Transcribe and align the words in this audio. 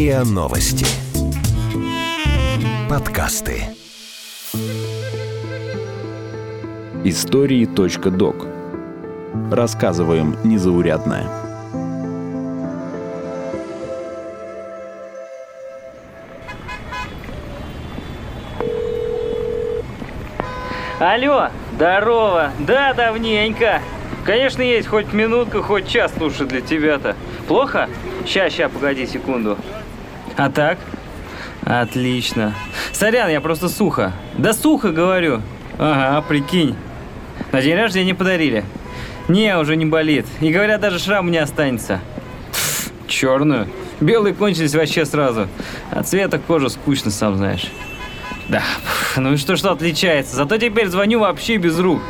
РИА 0.00 0.24
Новости. 0.24 0.86
Подкасты. 2.88 3.64
Истории 7.04 7.66
.док. 7.66 8.46
Рассказываем 9.52 10.38
незаурядное. 10.42 11.26
Алло, 20.98 21.50
здорово. 21.74 22.52
Да, 22.60 22.94
давненько. 22.94 23.82
Конечно, 24.24 24.62
есть 24.62 24.88
хоть 24.88 25.12
минутка, 25.12 25.62
хоть 25.62 25.86
час 25.88 26.10
лучше 26.18 26.46
для 26.46 26.62
тебя-то. 26.62 27.16
Плохо? 27.46 27.90
Ща, 28.26 28.48
ща, 28.48 28.70
погоди 28.70 29.06
секунду. 29.06 29.58
А 30.40 30.48
так? 30.48 30.78
Отлично. 31.66 32.54
Сорян, 32.92 33.28
я 33.28 33.42
просто 33.42 33.68
сухо. 33.68 34.14
Да 34.38 34.54
сухо, 34.54 34.90
говорю. 34.90 35.42
Ага, 35.78 36.22
прикинь. 36.26 36.76
На 37.52 37.60
день 37.60 37.76
рождения 37.76 38.14
подарили. 38.14 38.64
Не, 39.28 39.58
уже 39.58 39.76
не 39.76 39.84
болит. 39.84 40.24
И 40.40 40.50
говорят, 40.50 40.80
даже 40.80 40.98
шрам 40.98 41.30
не 41.30 41.36
останется. 41.36 42.00
Черную. 43.06 43.68
Белые 44.00 44.34
кончились 44.34 44.74
вообще 44.74 45.04
сразу. 45.04 45.46
От 45.90 46.08
цвета 46.08 46.38
кожи 46.38 46.70
скучно, 46.70 47.10
сам 47.10 47.36
знаешь. 47.36 47.70
Да, 48.50 48.64
ну 49.16 49.34
и 49.34 49.36
что, 49.36 49.56
что 49.56 49.70
отличается? 49.70 50.34
Зато 50.34 50.58
теперь 50.58 50.88
звоню 50.88 51.20
вообще 51.20 51.56
без 51.56 51.78
рук. 51.78 52.02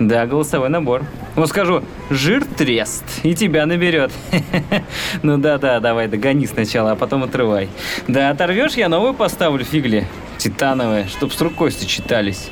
Да, 0.00 0.26
голосовой 0.26 0.68
набор. 0.68 1.02
Ну 1.36 1.46
скажу, 1.46 1.84
жир 2.10 2.44
трест, 2.44 3.04
и 3.22 3.32
тебя 3.34 3.64
наберет. 3.64 4.10
Ну 5.22 5.38
да-да, 5.38 5.78
давай, 5.78 6.08
догони 6.08 6.46
сначала, 6.46 6.92
а 6.92 6.96
потом 6.96 7.22
отрывай. 7.22 7.68
Да, 8.08 8.30
оторвешь, 8.30 8.72
я 8.72 8.88
новую 8.88 9.14
поставлю 9.14 9.64
фигли. 9.64 10.08
Титановые, 10.38 11.06
чтоб 11.06 11.32
с 11.32 11.40
рукой 11.40 11.70
сочетались. 11.70 12.50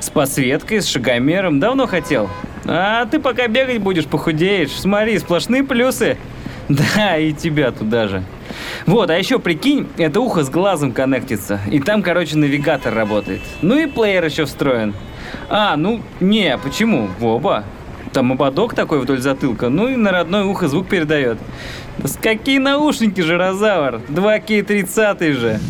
С 0.00 0.10
подсветкой, 0.10 0.82
с 0.82 0.88
шагомером. 0.88 1.60
Давно 1.60 1.86
хотел. 1.86 2.28
А 2.66 3.06
ты 3.06 3.20
пока 3.20 3.46
бегать 3.46 3.78
будешь, 3.78 4.06
похудеешь. 4.06 4.72
Смотри, 4.72 5.16
сплошные 5.18 5.62
плюсы. 5.62 6.18
Да, 6.68 7.16
и 7.16 7.32
тебя 7.32 7.72
туда 7.72 8.06
же. 8.06 8.22
Вот, 8.86 9.10
а 9.10 9.18
еще 9.18 9.38
прикинь, 9.38 9.86
это 9.96 10.20
ухо 10.20 10.44
с 10.44 10.50
глазом 10.50 10.92
коннектится. 10.92 11.60
И 11.70 11.80
там, 11.80 12.02
короче, 12.02 12.36
навигатор 12.36 12.94
работает. 12.94 13.40
Ну 13.62 13.78
и 13.78 13.86
плеер 13.86 14.24
еще 14.24 14.44
встроен. 14.44 14.94
А, 15.48 15.76
ну, 15.76 16.00
не, 16.20 16.56
почему? 16.58 17.08
В 17.18 17.26
оба. 17.26 17.64
Там 18.12 18.32
ободок 18.32 18.74
такой 18.74 18.98
вдоль 18.98 19.20
затылка, 19.20 19.68
ну 19.68 19.88
и 19.88 19.94
на 19.94 20.10
родное 20.10 20.44
ухо 20.44 20.66
звук 20.66 20.88
передает. 20.88 21.38
Да 21.98 22.08
с 22.08 22.16
какие 22.16 22.58
наушники 22.58 23.20
же, 23.20 23.36
Розавр? 23.38 24.00
2К30 24.08 25.32
же. 25.32 25.60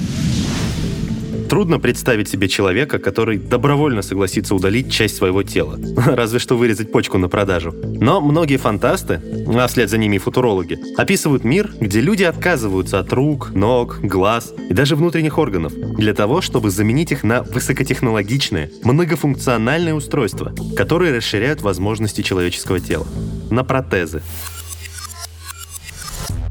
Трудно 1.51 1.81
представить 1.81 2.29
себе 2.29 2.48
человека, 2.48 3.01
который 3.01 3.37
добровольно 3.37 4.03
согласится 4.03 4.55
удалить 4.55 4.93
часть 4.93 5.17
своего 5.17 5.43
тела. 5.43 5.81
Разве 5.97 6.39
что 6.39 6.57
вырезать 6.57 6.92
почку 6.92 7.19
на 7.19 7.29
продажу. 7.29 7.75
Но 7.83 8.20
многие 8.20 8.57
фантасты, 8.57 9.20
а 9.48 9.67
вслед 9.67 9.91
за 9.91 9.98
ними 9.98 10.15
и 10.15 10.19
футурологи, 10.20 10.79
описывают 10.97 11.42
мир, 11.42 11.69
где 11.81 12.01
люди 12.01 12.23
отказываются 12.23 13.01
от 13.01 13.12
рук, 13.12 13.51
ног, 13.53 13.98
глаз 14.01 14.55
и 14.69 14.73
даже 14.73 14.95
внутренних 14.95 15.39
органов 15.39 15.73
для 15.75 16.15
того, 16.15 16.41
чтобы 16.41 16.70
заменить 16.70 17.11
их 17.11 17.25
на 17.25 17.42
высокотехнологичные, 17.42 18.70
многофункциональные 18.85 19.95
устройства, 19.95 20.55
которые 20.77 21.17
расширяют 21.17 21.62
возможности 21.62 22.23
человеческого 22.23 22.79
тела. 22.79 23.09
На 23.51 23.64
протезы. 23.64 24.23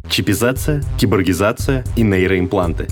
Чипизация, 0.09 0.83
киборгизация 0.99 1.85
и 1.95 2.01
нейроимпланты. 2.01 2.87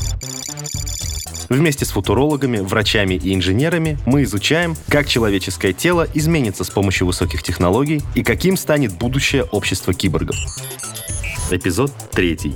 Вместе 1.50 1.86
с 1.86 1.92
футурологами, 1.92 2.58
врачами 2.58 3.14
и 3.14 3.34
инженерами 3.34 3.98
мы 4.06 4.24
изучаем, 4.24 4.76
как 4.90 5.08
человеческое 5.08 5.74
тело 5.74 6.08
изменится 6.14 6.64
с 6.64 6.70
помощью 6.70 7.08
высоких 7.08 7.42
технологий 7.42 8.02
и 8.16 8.24
каким 8.24 8.58
станет 8.58 8.98
будущее 8.98 9.44
общества 9.44 9.94
киборгов. 9.94 10.36
Эпизод 11.50 11.92
третий. 12.12 12.56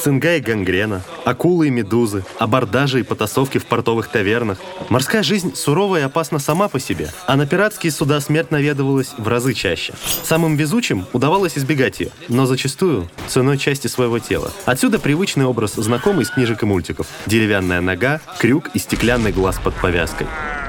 Цинга 0.00 0.36
и 0.36 0.40
гангрена, 0.40 1.02
акулы 1.24 1.68
и 1.68 1.70
медузы, 1.70 2.24
абордажи 2.38 3.00
и 3.00 3.02
потасовки 3.02 3.58
в 3.58 3.66
портовых 3.66 4.08
тавернах. 4.08 4.58
Морская 4.88 5.22
жизнь 5.22 5.54
сурова 5.54 5.98
и 5.98 6.02
опасна 6.02 6.38
сама 6.38 6.68
по 6.68 6.80
себе, 6.80 7.10
а 7.26 7.36
на 7.36 7.46
пиратские 7.46 7.92
суда 7.92 8.20
смерть 8.20 8.50
наведывалась 8.50 9.14
в 9.18 9.26
разы 9.28 9.54
чаще. 9.54 9.94
Самым 10.22 10.56
везучим 10.56 11.06
удавалось 11.12 11.58
избегать 11.58 12.00
ее, 12.00 12.10
но 12.28 12.46
зачастую 12.46 13.08
ценой 13.26 13.58
части 13.58 13.86
своего 13.86 14.18
тела. 14.18 14.52
Отсюда 14.64 14.98
привычный 14.98 15.44
образ, 15.44 15.74
знакомый 15.74 16.22
из 16.22 16.30
книжек 16.30 16.62
и 16.62 16.66
мультиков. 16.66 17.06
Деревянная 17.26 17.80
нога, 17.80 18.20
крюк 18.38 18.70
и 18.74 18.78
стеклянный 18.78 19.32
глаз 19.32 19.58
под 19.62 19.74
повязкой. 19.74 20.26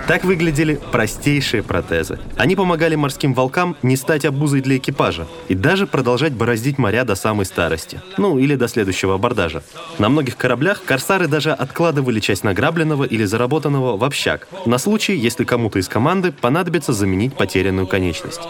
Так 0.09 0.25
выглядели 0.25 0.79
простейшие 0.91 1.61
протезы. 1.61 2.17
Они 2.35 2.55
помогали 2.55 2.95
морским 2.95 3.35
волкам 3.35 3.75
не 3.83 3.95
стать 3.95 4.25
обузой 4.25 4.61
для 4.61 4.77
экипажа 4.77 5.27
и 5.49 5.53
даже 5.53 5.85
продолжать 5.85 6.33
бороздить 6.33 6.79
моря 6.79 7.03
до 7.03 7.13
самой 7.13 7.45
старости. 7.45 8.01
Ну, 8.17 8.39
или 8.39 8.55
до 8.55 8.67
следующего 8.67 9.13
абордажа. 9.13 9.61
На 9.99 10.09
многих 10.09 10.35
кораблях 10.35 10.83
корсары 10.83 11.27
даже 11.27 11.51
откладывали 11.51 12.19
часть 12.21 12.43
награбленного 12.43 13.03
или 13.03 13.23
заработанного 13.23 13.97
в 13.97 14.03
общак, 14.03 14.47
на 14.65 14.79
случай, 14.79 15.15
если 15.15 15.43
кому-то 15.43 15.77
из 15.77 15.87
команды 15.87 16.31
понадобится 16.31 16.91
заменить 16.91 17.35
потерянную 17.35 17.85
конечность. 17.85 18.41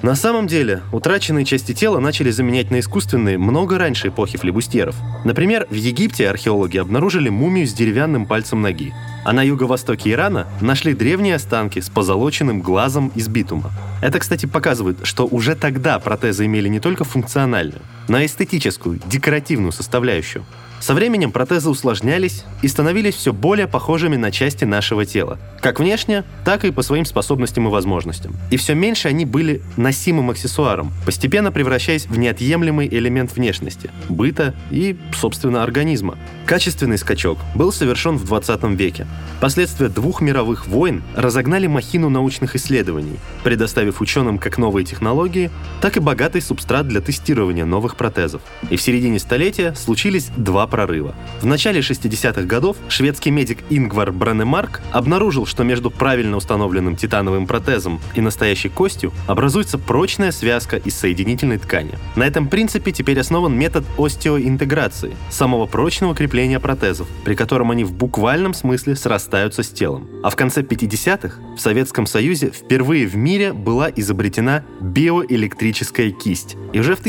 На 0.00 0.14
самом 0.14 0.46
деле, 0.46 0.82
утраченные 0.92 1.44
части 1.44 1.74
тела 1.74 1.98
начали 1.98 2.30
заменять 2.30 2.70
на 2.70 2.78
искусственные 2.78 3.36
много 3.36 3.78
раньше 3.78 4.08
эпохи 4.08 4.38
флебустьеров. 4.38 4.94
Например, 5.24 5.66
в 5.70 5.74
Египте 5.74 6.30
археологи 6.30 6.78
обнаружили 6.78 7.28
мумию 7.30 7.66
с 7.66 7.72
деревянным 7.72 8.24
пальцем 8.24 8.62
ноги, 8.62 8.94
а 9.24 9.32
на 9.32 9.42
юго-востоке 9.42 10.12
Ирана 10.12 10.46
нашли 10.60 10.94
древние 10.94 11.34
останки 11.34 11.80
с 11.80 11.90
позолоченным 11.90 12.60
глазом 12.60 13.10
из 13.16 13.26
битума. 13.26 13.72
Это, 14.00 14.20
кстати, 14.20 14.46
показывает, 14.46 14.98
что 15.02 15.26
уже 15.26 15.56
тогда 15.56 15.98
протезы 15.98 16.46
имели 16.46 16.68
не 16.68 16.78
только 16.78 17.02
функциональную, 17.02 17.82
и 18.16 18.26
эстетическую, 18.26 19.00
декоративную 19.06 19.72
составляющую. 19.72 20.44
Со 20.80 20.94
временем 20.94 21.32
протезы 21.32 21.70
усложнялись 21.70 22.44
и 22.62 22.68
становились 22.68 23.16
все 23.16 23.32
более 23.32 23.66
похожими 23.66 24.16
на 24.16 24.30
части 24.30 24.64
нашего 24.64 25.04
тела, 25.04 25.38
как 25.60 25.80
внешне, 25.80 26.24
так 26.44 26.64
и 26.64 26.70
по 26.70 26.82
своим 26.82 27.04
способностям 27.04 27.66
и 27.66 27.70
возможностям. 27.70 28.36
И 28.50 28.56
все 28.56 28.74
меньше 28.74 29.08
они 29.08 29.24
были 29.24 29.60
носимым 29.76 30.30
аксессуаром, 30.30 30.92
постепенно 31.04 31.50
превращаясь 31.50 32.06
в 32.06 32.16
неотъемлемый 32.16 32.88
элемент 32.88 33.34
внешности, 33.34 33.90
быта 34.08 34.54
и, 34.70 34.96
собственно, 35.12 35.64
организма. 35.64 36.16
Качественный 36.46 36.98
скачок 36.98 37.38
был 37.56 37.72
совершен 37.72 38.16
в 38.16 38.24
20 38.24 38.62
веке. 38.78 39.06
Последствия 39.40 39.88
двух 39.88 40.20
мировых 40.20 40.68
войн 40.68 41.02
разогнали 41.16 41.66
махину 41.66 42.08
научных 42.08 42.54
исследований, 42.54 43.18
предоставив 43.42 44.00
ученым 44.00 44.38
как 44.38 44.58
новые 44.58 44.84
технологии, 44.84 45.50
так 45.80 45.96
и 45.96 46.00
богатый 46.00 46.40
субстрат 46.40 46.86
для 46.86 47.00
тестирования 47.00 47.64
новых 47.64 47.96
протезов. 47.98 48.40
И 48.70 48.76
в 48.76 48.80
середине 48.80 49.18
столетия 49.18 49.74
случились 49.74 50.30
два 50.36 50.66
прорыва. 50.66 51.14
В 51.42 51.46
начале 51.46 51.80
60-х 51.80 52.42
годов 52.44 52.78
шведский 52.88 53.30
медик 53.30 53.58
Ингвар 53.68 54.12
Бранемарк 54.12 54.80
обнаружил, 54.92 55.44
что 55.44 55.64
между 55.64 55.90
правильно 55.90 56.38
установленным 56.38 56.96
титановым 56.96 57.46
протезом 57.46 58.00
и 58.14 58.22
настоящей 58.22 58.70
костью 58.70 59.12
образуется 59.26 59.76
прочная 59.76 60.32
связка 60.32 60.76
из 60.76 60.94
соединительной 60.94 61.58
ткани. 61.58 61.92
На 62.16 62.24
этом 62.24 62.48
принципе 62.48 62.92
теперь 62.92 63.20
основан 63.20 63.54
метод 63.54 63.84
остеоинтеграции, 63.98 65.16
самого 65.30 65.66
прочного 65.66 66.14
крепления 66.14 66.60
протезов, 66.60 67.08
при 67.24 67.34
котором 67.34 67.70
они 67.70 67.84
в 67.84 67.92
буквальном 67.92 68.54
смысле 68.54 68.96
срастаются 68.96 69.62
с 69.62 69.68
телом. 69.68 70.08
А 70.22 70.30
в 70.30 70.36
конце 70.36 70.62
50-х 70.62 71.40
в 71.56 71.60
Советском 71.60 72.06
Союзе 72.06 72.50
впервые 72.50 73.06
в 73.06 73.16
мире 73.16 73.52
была 73.52 73.90
изобретена 73.94 74.64
биоэлектрическая 74.80 76.10
кисть. 76.12 76.56
И 76.72 76.80
уже 76.80 76.94
в 76.94 77.00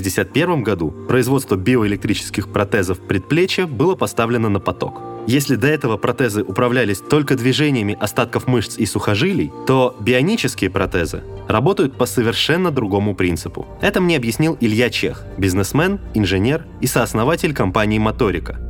1961 0.00 0.62
году 0.62 0.90
производство 1.08 1.56
биоэлектрических 1.56 2.52
протезов 2.52 2.98
предплечья 3.00 3.66
было 3.66 3.94
поставлено 3.94 4.48
на 4.48 4.60
поток. 4.60 5.00
Если 5.26 5.54
до 5.56 5.68
этого 5.68 5.96
протезы 5.96 6.42
управлялись 6.42 6.98
только 6.98 7.36
движениями 7.36 7.96
остатков 8.00 8.46
мышц 8.46 8.78
и 8.78 8.86
сухожилий, 8.86 9.52
то 9.66 9.96
бионические 10.00 10.70
протезы 10.70 11.22
работают 11.46 11.96
по 11.96 12.06
совершенно 12.06 12.70
другому 12.70 13.14
принципу. 13.14 13.66
Это 13.80 14.00
мне 14.00 14.16
объяснил 14.16 14.56
Илья 14.60 14.90
Чех, 14.90 15.24
бизнесмен, 15.36 16.00
инженер 16.14 16.64
и 16.80 16.86
сооснователь 16.86 17.54
компании 17.54 17.98
«Моторика», 17.98 18.69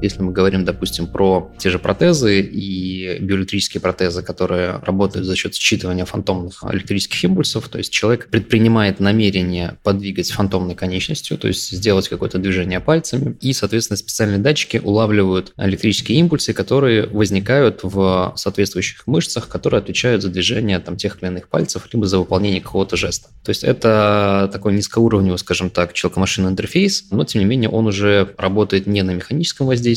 Если 0.00 0.22
мы 0.22 0.32
говорим, 0.32 0.64
допустим, 0.64 1.06
про 1.06 1.50
те 1.58 1.70
же 1.70 1.78
протезы 1.78 2.40
и 2.40 3.18
биоэлектрические 3.18 3.80
протезы, 3.80 4.22
которые 4.22 4.76
работают 4.82 5.26
за 5.26 5.34
счет 5.34 5.54
считывания 5.54 6.04
фантомных 6.04 6.62
электрических 6.70 7.24
импульсов, 7.24 7.68
то 7.68 7.78
есть 7.78 7.92
человек 7.92 8.28
предпринимает 8.28 9.00
намерение 9.00 9.78
подвигать 9.82 10.30
фантомной 10.30 10.74
конечностью, 10.74 11.36
то 11.36 11.48
есть 11.48 11.70
сделать 11.70 12.08
какое-то 12.08 12.38
движение 12.38 12.80
пальцами, 12.80 13.36
и, 13.40 13.52
соответственно, 13.52 13.96
специальные 13.96 14.38
датчики 14.38 14.80
улавливают 14.82 15.52
электрические 15.56 16.18
импульсы, 16.18 16.52
которые 16.52 17.06
возникают 17.06 17.80
в 17.82 18.32
соответствующих 18.36 19.06
мышцах, 19.06 19.48
которые 19.48 19.78
отвечают 19.78 20.22
за 20.22 20.28
движение 20.28 20.78
там, 20.78 20.96
тех 20.96 21.20
или 21.20 21.28
иных 21.28 21.48
пальцев, 21.48 21.88
либо 21.92 22.06
за 22.06 22.18
выполнение 22.18 22.60
какого-то 22.60 22.96
жеста. 22.96 23.30
То 23.44 23.50
есть 23.50 23.64
это 23.64 24.48
такой 24.52 24.74
низкоуровневый, 24.74 25.38
скажем 25.38 25.70
так, 25.70 25.92
человеко-машинный 25.92 26.50
интерфейс, 26.50 27.06
но, 27.10 27.24
тем 27.24 27.40
не 27.40 27.46
менее, 27.46 27.68
он 27.68 27.86
уже 27.86 28.34
работает 28.38 28.86
не 28.86 29.02
на 29.02 29.12
механическом 29.12 29.66
воздействии 29.66 29.87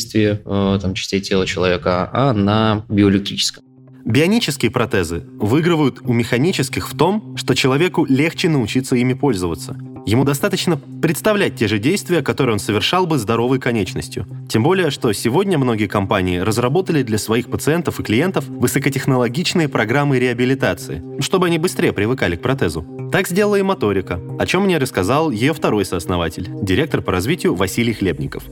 э, 0.46 0.80
там, 0.82 0.94
частей 0.94 1.22
тела 1.22 1.46
человека, 1.46 2.10
а 2.14 2.34
на 2.34 2.86
биоэлектрическом. 2.90 3.64
Бионические 4.06 4.72
протезы 4.72 5.24
выигрывают 5.40 6.00
у 6.04 6.14
механических 6.14 6.90
в 6.90 6.98
том, 6.98 7.38
что 7.38 7.54
человеку 7.54 8.06
легче 8.06 8.50
научиться 8.50 8.96
ими 8.96 9.14
пользоваться. 9.14 9.78
Ему 10.08 10.24
достаточно 10.24 10.78
представлять 10.78 11.56
те 11.56 11.68
же 11.68 11.78
действия, 11.78 12.24
которые 12.24 12.54
он 12.54 12.60
совершал 12.60 13.06
бы 13.06 13.20
здоровой 13.20 13.60
конечностью. 13.60 14.26
Тем 14.50 14.64
более, 14.64 14.90
что 14.90 15.14
сегодня 15.14 15.60
многие 15.60 15.86
компании 15.86 16.40
разработали 16.40 17.04
для 17.04 17.20
своих 17.20 17.52
пациентов 17.52 18.00
и 18.00 18.04
клиентов 18.04 18.46
высокотехнологичные 18.48 19.70
программы 19.70 20.18
реабилитации, 20.18 21.04
чтобы 21.22 21.48
они 21.48 21.60
быстрее 21.60 21.94
привыкали 21.94 22.36
к 22.36 22.42
протезу. 22.42 22.84
Так 23.12 23.28
сделала 23.28 23.58
и 23.58 23.62
моторика, 23.62 24.20
о 24.40 24.48
чем 24.48 24.64
мне 24.64 24.80
рассказал 24.80 25.30
ее 25.30 25.54
второй 25.54 25.86
сооснователь, 25.86 26.50
директор 26.64 27.02
по 27.02 27.12
развитию 27.12 27.54
Василий 27.54 27.94
Хлебников. 27.94 28.44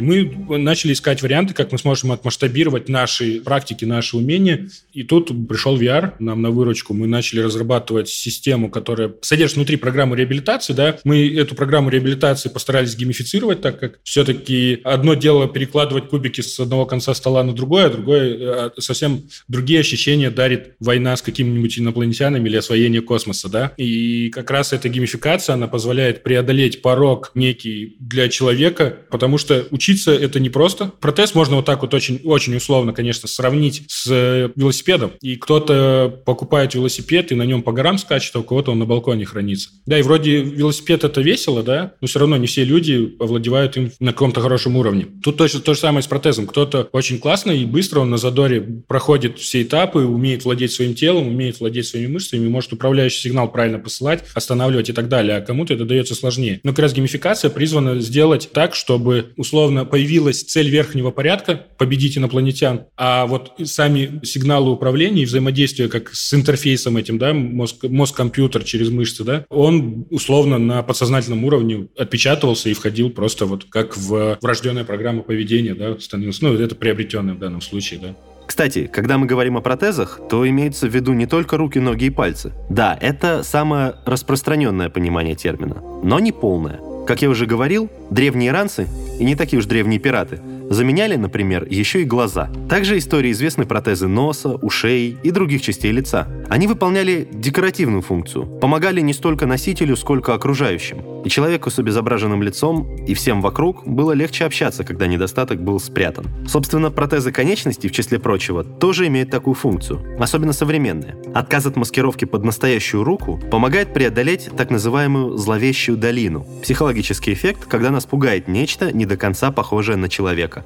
Мы 0.00 0.58
начали 0.58 0.92
искать 0.92 1.22
варианты, 1.22 1.54
как 1.54 1.72
мы 1.72 1.78
сможем 1.78 2.12
отмасштабировать 2.12 2.88
наши 2.88 3.40
практики, 3.40 3.84
наши 3.84 4.16
умения. 4.16 4.68
И 4.92 5.02
тут 5.02 5.30
пришел 5.48 5.78
VR 5.78 6.12
нам 6.18 6.42
на 6.42 6.50
выручку. 6.50 6.94
Мы 6.94 7.06
начали 7.06 7.40
разрабатывать 7.40 8.08
систему, 8.08 8.70
которая 8.70 9.14
содержит 9.20 9.56
внутри 9.56 9.76
программы 9.76 10.16
реабилитации. 10.16 10.72
Да? 10.72 10.98
Мы 11.04 11.28
эту 11.34 11.54
программу 11.54 11.90
реабилитации 11.90 12.48
постарались 12.48 12.96
геймифицировать, 12.96 13.60
так 13.60 13.80
как 13.80 14.00
все-таки 14.02 14.80
одно 14.84 15.14
дело 15.14 15.48
перекладывать 15.48 16.08
кубики 16.08 16.40
с 16.40 16.58
одного 16.60 16.86
конца 16.86 17.14
стола 17.14 17.42
на 17.42 17.52
другое, 17.52 17.86
а 17.86 17.90
другое 17.90 18.36
э, 18.38 18.70
совсем 18.78 19.22
другие 19.48 19.80
ощущения 19.80 20.30
дарит 20.30 20.74
война 20.80 21.16
с 21.16 21.22
какими-нибудь 21.22 21.78
инопланетянами 21.78 22.48
или 22.48 22.56
освоение 22.56 23.02
космоса. 23.02 23.48
Да? 23.48 23.72
И 23.76 24.30
как 24.30 24.50
раз 24.50 24.72
эта 24.72 24.88
геймификация, 24.88 25.54
она 25.54 25.66
позволяет 25.66 26.22
преодолеть 26.22 26.82
порог 26.82 27.32
некий 27.34 27.96
для 28.00 28.28
человека, 28.28 28.96
потому 29.10 29.38
что 29.38 29.66
учить 29.70 29.87
учиться 29.88 30.12
это 30.12 30.38
не 30.38 30.50
просто. 30.50 30.92
Протез 31.00 31.34
можно 31.34 31.56
вот 31.56 31.64
так 31.64 31.80
вот 31.80 31.94
очень, 31.94 32.20
очень 32.24 32.54
условно, 32.56 32.92
конечно, 32.92 33.26
сравнить 33.26 33.84
с 33.88 34.06
э, 34.10 34.50
велосипедом. 34.54 35.12
И 35.22 35.36
кто-то 35.36 36.22
покупает 36.26 36.74
велосипед 36.74 37.32
и 37.32 37.34
на 37.34 37.44
нем 37.44 37.62
по 37.62 37.72
горам 37.72 37.96
скачет, 37.96 38.36
а 38.36 38.40
у 38.40 38.42
кого-то 38.42 38.72
он 38.72 38.78
на 38.78 38.84
балконе 38.84 39.24
хранится. 39.24 39.70
Да, 39.86 39.98
и 39.98 40.02
вроде 40.02 40.42
велосипед 40.42 41.04
это 41.04 41.22
весело, 41.22 41.62
да, 41.62 41.94
но 42.00 42.06
все 42.06 42.18
равно 42.18 42.36
не 42.36 42.46
все 42.46 42.64
люди 42.64 43.16
овладевают 43.18 43.76
им 43.78 43.90
на 43.98 44.12
каком-то 44.12 44.40
хорошем 44.42 44.76
уровне. 44.76 45.06
Тут 45.22 45.38
точно 45.38 45.60
то 45.60 45.72
же 45.72 45.80
самое 45.80 46.02
с 46.02 46.06
протезом. 46.06 46.46
Кто-то 46.46 46.88
очень 46.92 47.18
классно 47.18 47.52
и 47.52 47.64
быстро 47.64 48.00
он 48.00 48.10
на 48.10 48.18
задоре 48.18 48.60
проходит 48.60 49.38
все 49.38 49.62
этапы, 49.62 50.00
умеет 50.00 50.44
владеть 50.44 50.72
своим 50.72 50.94
телом, 50.94 51.28
умеет 51.28 51.60
владеть 51.60 51.86
своими 51.86 52.08
мышцами, 52.08 52.46
может 52.48 52.72
управляющий 52.72 53.20
сигнал 53.20 53.50
правильно 53.50 53.78
посылать, 53.78 54.24
останавливать 54.34 54.90
и 54.90 54.92
так 54.92 55.08
далее. 55.08 55.38
А 55.38 55.40
кому-то 55.40 55.72
это 55.72 55.86
дается 55.86 56.14
сложнее. 56.14 56.60
Но 56.62 56.72
как 56.72 56.80
раз 56.80 56.92
геймификация 56.92 57.50
призвана 57.50 58.00
сделать 58.00 58.50
так, 58.52 58.74
чтобы 58.74 59.32
условно 59.36 59.77
условно 59.78 59.84
появилась 59.84 60.42
цель 60.42 60.68
верхнего 60.68 61.10
порядка– 61.10 61.66
победить 61.78 62.18
инопланетян, 62.18 62.86
а 62.96 63.26
вот 63.26 63.52
сами 63.64 64.20
сигналы 64.24 64.70
управления 64.70 65.22
и 65.22 65.26
взаимодействия 65.26 65.88
как 65.88 66.10
с 66.12 66.34
интерфейсом 66.34 66.96
этим, 66.96 67.18
да, 67.18 67.32
мозг, 67.32 67.84
мозг-компьютер 67.84 68.64
через 68.64 68.90
мышцы, 68.90 69.24
да, 69.24 69.44
он 69.48 70.06
условно 70.10 70.58
на 70.58 70.82
подсознательном 70.82 71.44
уровне 71.44 71.88
отпечатывался 71.96 72.68
и 72.68 72.74
входил 72.74 73.10
просто 73.10 73.46
вот 73.46 73.64
как 73.70 73.96
в 73.96 74.38
врожденная 74.40 74.84
программа 74.84 75.22
поведения, 75.22 75.74
да, 75.74 75.98
становился, 75.98 76.44
ну, 76.44 76.54
это 76.54 76.74
приобретенное 76.74 77.34
в 77.34 77.38
данном 77.38 77.60
случае, 77.60 78.00
да. 78.00 78.14
Кстати, 78.46 78.86
когда 78.86 79.18
мы 79.18 79.26
говорим 79.26 79.58
о 79.58 79.60
протезах, 79.60 80.20
то 80.30 80.48
имеется 80.48 80.88
в 80.88 80.94
виду 80.94 81.12
не 81.12 81.26
только 81.26 81.58
руки, 81.58 81.78
ноги 81.78 82.06
и 82.06 82.10
пальцы. 82.10 82.52
Да, 82.70 82.96
это 82.98 83.42
самое 83.42 83.96
распространенное 84.06 84.88
понимание 84.88 85.34
термина, 85.34 85.82
но 86.02 86.18
не 86.18 86.32
полное. 86.32 86.80
Как 87.06 87.22
я 87.22 87.28
уже 87.28 87.46
говорил, 87.46 87.90
древние 88.10 88.50
иранцы, 88.50 88.88
и 89.18 89.24
не 89.24 89.34
такие 89.34 89.58
уж 89.58 89.66
древние 89.66 89.98
пираты, 89.98 90.40
Заменяли, 90.70 91.16
например, 91.16 91.66
еще 91.68 92.02
и 92.02 92.04
глаза. 92.04 92.50
Также 92.68 92.98
истории 92.98 93.32
известны 93.32 93.64
протезы 93.64 94.06
носа, 94.06 94.50
ушей 94.50 95.16
и 95.22 95.30
других 95.30 95.62
частей 95.62 95.92
лица. 95.92 96.28
Они 96.50 96.66
выполняли 96.66 97.26
декоративную 97.32 98.02
функцию, 98.02 98.46
помогали 98.46 99.00
не 99.00 99.14
столько 99.14 99.46
носителю, 99.46 99.96
сколько 99.96 100.34
окружающим. 100.34 101.22
И 101.24 101.30
человеку 101.30 101.70
с 101.70 101.78
обезображенным 101.78 102.42
лицом 102.42 102.96
и 103.06 103.14
всем 103.14 103.40
вокруг 103.40 103.86
было 103.86 104.12
легче 104.12 104.44
общаться, 104.44 104.84
когда 104.84 105.06
недостаток 105.06 105.62
был 105.62 105.80
спрятан. 105.80 106.26
Собственно, 106.46 106.90
протезы 106.90 107.32
конечностей, 107.32 107.88
в 107.88 107.92
числе 107.92 108.18
прочего, 108.18 108.62
тоже 108.62 109.06
имеют 109.06 109.30
такую 109.30 109.54
функцию, 109.54 110.00
особенно 110.18 110.52
современные. 110.52 111.16
Отказ 111.34 111.64
от 111.64 111.76
маскировки 111.76 112.26
под 112.26 112.44
настоящую 112.44 113.04
руку 113.04 113.40
помогает 113.50 113.94
преодолеть 113.94 114.50
так 114.56 114.70
называемую 114.70 115.38
зловещую 115.38 115.96
долину. 115.96 116.46
Психологический 116.62 117.32
эффект, 117.32 117.64
когда 117.64 117.90
нас 117.98 118.06
пугает 118.06 118.46
нечто, 118.46 118.92
не 118.92 119.06
до 119.06 119.16
конца 119.16 119.50
похожее 119.50 119.96
на 119.96 120.08
человека 120.08 120.64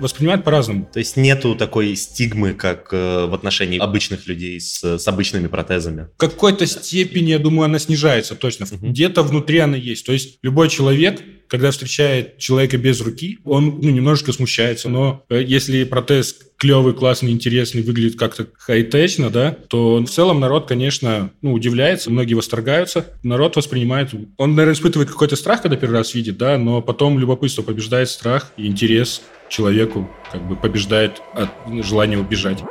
воспринимают 0.00 0.44
по-разному. 0.44 0.88
То 0.92 0.98
есть 0.98 1.16
нету 1.16 1.54
такой 1.54 1.94
стигмы, 1.96 2.54
как 2.54 2.88
э, 2.92 3.26
в 3.26 3.34
отношении 3.34 3.78
обычных 3.78 4.26
людей 4.26 4.60
с, 4.60 4.82
с 4.82 5.08
обычными 5.08 5.46
протезами? 5.46 6.08
В 6.16 6.18
какой-то 6.18 6.66
степени, 6.66 7.30
я 7.30 7.38
думаю, 7.38 7.66
она 7.66 7.78
снижается 7.78 8.34
точно. 8.34 8.66
Угу. 8.70 8.88
Где-то 8.88 9.22
внутри 9.22 9.58
она 9.58 9.76
есть. 9.76 10.06
То 10.06 10.12
есть 10.12 10.38
любой 10.42 10.68
человек, 10.68 11.20
когда 11.48 11.70
встречает 11.70 12.38
человека 12.38 12.78
без 12.78 13.00
руки, 13.00 13.38
он 13.44 13.80
ну, 13.82 13.90
немножечко 13.90 14.32
смущается. 14.32 14.88
Но 14.88 15.24
э, 15.28 15.42
если 15.42 15.84
протез 15.84 16.36
клевый, 16.56 16.94
классный, 16.94 17.32
интересный, 17.32 17.82
выглядит 17.82 18.18
как-то 18.18 18.46
хай-течно, 18.58 19.30
да, 19.30 19.56
то 19.68 19.96
в 19.96 20.06
целом 20.08 20.40
народ, 20.40 20.68
конечно, 20.68 21.30
ну, 21.42 21.52
удивляется, 21.52 22.10
многие 22.10 22.34
восторгаются. 22.34 23.06
Народ 23.22 23.56
воспринимает... 23.56 24.10
Он, 24.36 24.54
наверное, 24.54 24.74
испытывает 24.74 25.10
какой-то 25.10 25.36
страх, 25.36 25.62
когда 25.62 25.76
первый 25.76 25.96
раз 25.96 26.14
видит, 26.14 26.36
да, 26.36 26.58
но 26.58 26.82
потом 26.82 27.18
любопытство 27.18 27.62
побеждает 27.62 28.10
страх 28.10 28.52
и 28.56 28.66
интерес 28.66 29.22
человеку 29.50 30.08
как 30.32 30.40
бы 30.42 30.56
побеждает 30.56 31.20
от 31.34 31.50
желания 31.84 32.16
убежать. 32.16 32.62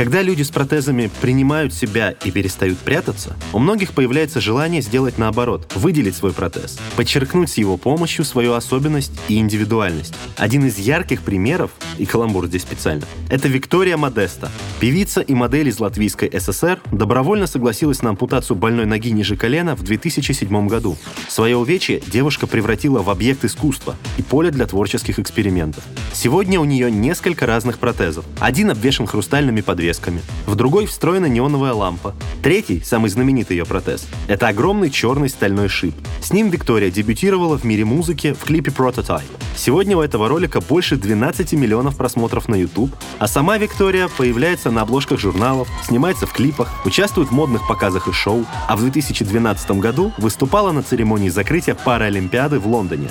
Когда 0.00 0.22
люди 0.22 0.42
с 0.42 0.50
протезами 0.50 1.10
принимают 1.20 1.74
себя 1.74 2.12
и 2.24 2.30
перестают 2.30 2.78
прятаться, 2.78 3.36
у 3.52 3.58
многих 3.58 3.92
появляется 3.92 4.40
желание 4.40 4.80
сделать 4.80 5.18
наоборот, 5.18 5.70
выделить 5.74 6.16
свой 6.16 6.32
протез, 6.32 6.78
подчеркнуть 6.96 7.50
с 7.50 7.58
его 7.58 7.76
помощью 7.76 8.24
свою 8.24 8.54
особенность 8.54 9.12
и 9.28 9.36
индивидуальность. 9.36 10.14
Один 10.38 10.64
из 10.64 10.78
ярких 10.78 11.20
примеров, 11.20 11.72
и 11.98 12.06
каламбур 12.06 12.46
здесь 12.46 12.62
специально, 12.62 13.04
это 13.28 13.48
Виктория 13.48 13.98
Модеста. 13.98 14.50
Певица 14.80 15.20
и 15.20 15.34
модель 15.34 15.68
из 15.68 15.78
Латвийской 15.80 16.30
ССР 16.32 16.80
добровольно 16.90 17.46
согласилась 17.46 18.00
на 18.00 18.08
ампутацию 18.08 18.56
больной 18.56 18.86
ноги 18.86 19.10
ниже 19.10 19.36
колена 19.36 19.76
в 19.76 19.82
2007 19.82 20.66
году. 20.66 20.96
Свое 21.28 21.58
увечье 21.58 22.00
девушка 22.06 22.46
превратила 22.46 23.02
в 23.02 23.10
объект 23.10 23.44
искусства 23.44 23.96
и 24.16 24.22
поле 24.22 24.50
для 24.50 24.66
творческих 24.66 25.18
экспериментов. 25.18 25.84
Сегодня 26.14 26.58
у 26.58 26.64
нее 26.64 26.90
несколько 26.90 27.44
разных 27.44 27.78
протезов. 27.78 28.24
Один 28.38 28.70
обвешен 28.70 29.06
хрустальными 29.06 29.60
подвесками, 29.60 29.89
подвесками. 29.90 30.22
В 30.46 30.54
другой 30.54 30.86
встроена 30.86 31.26
неоновая 31.26 31.72
лампа. 31.72 32.14
Третий, 32.42 32.80
самый 32.80 33.10
знаменитый 33.10 33.56
ее 33.56 33.64
протез, 33.64 34.06
это 34.28 34.48
огромный 34.48 34.90
черный 34.90 35.28
стальной 35.28 35.68
шип. 35.68 35.94
С 36.22 36.32
ним 36.32 36.50
Виктория 36.50 36.90
дебютировала 36.90 37.58
в 37.58 37.64
мире 37.64 37.84
музыки 37.84 38.32
в 38.32 38.44
клипе 38.44 38.70
Prototype. 38.70 39.22
Сегодня 39.56 39.96
у 39.96 40.00
этого 40.00 40.28
ролика 40.28 40.60
больше 40.60 40.96
12 40.96 41.52
миллионов 41.54 41.96
просмотров 41.96 42.48
на 42.48 42.54
YouTube, 42.54 42.94
а 43.18 43.28
сама 43.28 43.58
Виктория 43.58 44.08
появляется 44.08 44.70
на 44.70 44.82
обложках 44.82 45.18
журналов, 45.18 45.68
снимается 45.84 46.26
в 46.26 46.32
клипах, 46.32 46.68
участвует 46.84 47.28
в 47.28 47.32
модных 47.32 47.66
показах 47.66 48.08
и 48.08 48.12
шоу, 48.12 48.44
а 48.68 48.76
в 48.76 48.80
2012 48.80 49.70
году 49.72 50.12
выступала 50.18 50.72
на 50.72 50.82
церемонии 50.82 51.30
закрытия 51.30 51.74
Паралимпиады 51.74 52.58
в 52.58 52.66
Лондоне. 52.66 53.10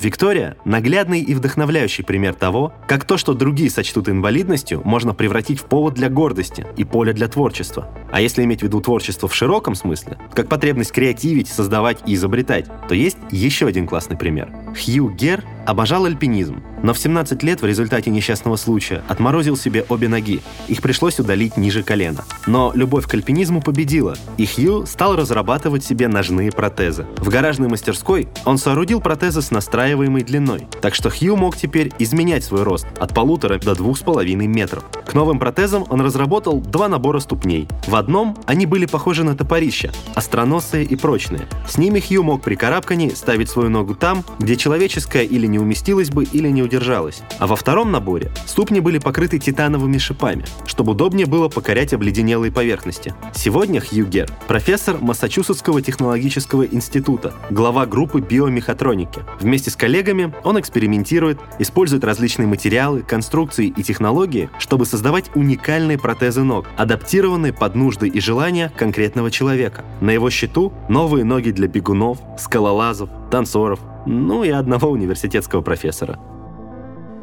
Виктория– 0.00 0.56
наглядный 0.64 1.20
и 1.20 1.34
вдохновляющий 1.34 2.04
пример 2.04 2.34
того, 2.34 2.72
как 2.86 3.04
то, 3.04 3.16
что 3.16 3.34
другие 3.34 3.70
сочтут 3.70 4.08
инвалидностью, 4.08 4.82
можно 4.84 5.14
превратить 5.14 5.60
в 5.60 5.64
повод 5.64 5.94
для 5.94 6.08
гордости 6.08 6.66
и 6.76 6.84
поле 6.84 7.12
для 7.12 7.28
творчества. 7.28 7.88
А 8.12 8.20
если 8.20 8.44
иметь 8.44 8.60
в 8.60 8.64
виду 8.64 8.80
творчество 8.80 9.28
в 9.28 9.34
широком 9.34 9.74
смысле, 9.74 10.18
как 10.34 10.48
потребность 10.48 10.92
креативить, 10.92 11.48
создавать 11.48 11.98
и 12.06 12.14
изобретать, 12.14 12.66
то 12.88 12.94
есть 12.94 13.18
еще 13.30 13.66
один 13.66 13.86
классный 13.86 14.16
пример. 14.16 14.50
Хью 14.76 15.10
Гер 15.10 15.44
обожал 15.66 16.04
альпинизм, 16.04 16.62
но 16.82 16.94
в 16.94 16.98
17 16.98 17.42
лет 17.42 17.60
в 17.60 17.66
результате 17.66 18.10
несчастного 18.10 18.56
случая 18.56 19.02
отморозил 19.08 19.56
себе 19.56 19.84
обе 19.88 20.08
ноги. 20.08 20.40
Их 20.68 20.80
пришлось 20.80 21.18
удалить 21.18 21.56
ниже 21.56 21.82
колена. 21.82 22.24
Но 22.46 22.72
любовь 22.74 23.08
к 23.08 23.14
альпинизму 23.14 23.60
победила, 23.60 24.16
и 24.36 24.46
Хью 24.46 24.86
стал 24.86 25.16
разрабатывать 25.16 25.84
себе 25.84 26.06
ножные 26.08 26.52
протезы. 26.52 27.06
В 27.16 27.28
гаражной 27.28 27.68
мастерской 27.68 28.28
он 28.44 28.58
соорудил 28.58 29.00
протезы 29.00 29.42
с 29.42 29.50
настраиваемой 29.50 30.22
длиной, 30.22 30.68
так 30.80 30.94
что 30.94 31.10
Хью 31.10 31.36
мог 31.36 31.56
теперь 31.56 31.92
изменять 31.98 32.44
свой 32.44 32.62
рост 32.62 32.86
от 32.98 33.14
полутора 33.14 33.58
до 33.58 33.74
двух 33.74 33.98
с 33.98 34.02
половиной 34.02 34.46
метров. 34.46 34.84
К 35.06 35.14
новым 35.14 35.38
протезам 35.38 35.84
он 35.88 36.00
разработал 36.00 36.60
два 36.60 36.88
набора 36.88 37.18
ступней. 37.18 37.68
В 37.86 37.96
одном 37.96 38.36
они 38.46 38.66
были 38.66 38.86
похожи 38.86 39.24
на 39.24 39.36
топорища, 39.36 39.92
остроносые 40.14 40.84
и 40.84 40.94
прочные. 40.94 41.48
С 41.68 41.78
ними 41.78 42.00
Хью 42.00 42.22
мог 42.22 42.42
при 42.42 42.54
карабкании 42.54 43.10
ставить 43.10 43.50
свою 43.50 43.70
ногу 43.70 43.94
там, 43.94 44.24
где 44.38 44.56
человеческая 44.66 45.22
или 45.22 45.46
не 45.46 45.60
уместилась 45.60 46.10
бы, 46.10 46.24
или 46.24 46.48
не 46.48 46.60
удержалась. 46.60 47.22
А 47.38 47.46
во 47.46 47.54
втором 47.54 47.92
наборе 47.92 48.32
ступни 48.46 48.80
были 48.80 48.98
покрыты 48.98 49.38
титановыми 49.38 49.96
шипами, 49.98 50.44
чтобы 50.66 50.90
удобнее 50.90 51.26
было 51.26 51.48
покорять 51.48 51.92
обледенелые 51.92 52.50
поверхности. 52.50 53.14
Сегодня 53.32 53.80
Хью 53.80 54.06
Гер– 54.06 54.28
профессор 54.48 54.98
Массачусетского 55.00 55.82
технологического 55.82 56.66
института, 56.66 57.32
глава 57.48 57.86
группы 57.86 58.20
биомехатроники. 58.20 59.20
Вместе 59.38 59.70
с 59.70 59.76
коллегами 59.76 60.34
он 60.42 60.58
экспериментирует, 60.58 61.38
использует 61.60 62.02
различные 62.02 62.48
материалы, 62.48 63.02
конструкции 63.02 63.68
и 63.68 63.82
технологии, 63.84 64.50
чтобы 64.58 64.84
создавать 64.84 65.30
уникальные 65.36 65.96
протезы 65.96 66.42
ног, 66.42 66.66
адаптированные 66.76 67.52
под 67.52 67.76
нужды 67.76 68.08
и 68.08 68.18
желания 68.18 68.72
конкретного 68.76 69.30
человека. 69.30 69.84
На 70.00 70.10
его 70.10 70.28
счету 70.28 70.72
новые 70.88 71.22
ноги 71.22 71.52
для 71.52 71.68
бегунов, 71.68 72.18
скалолазов, 72.36 73.10
танцоров, 73.30 73.78
ну 74.06 74.44
и 74.44 74.50
одного 74.50 74.88
университетского 74.90 75.62
профессора. 75.62 76.18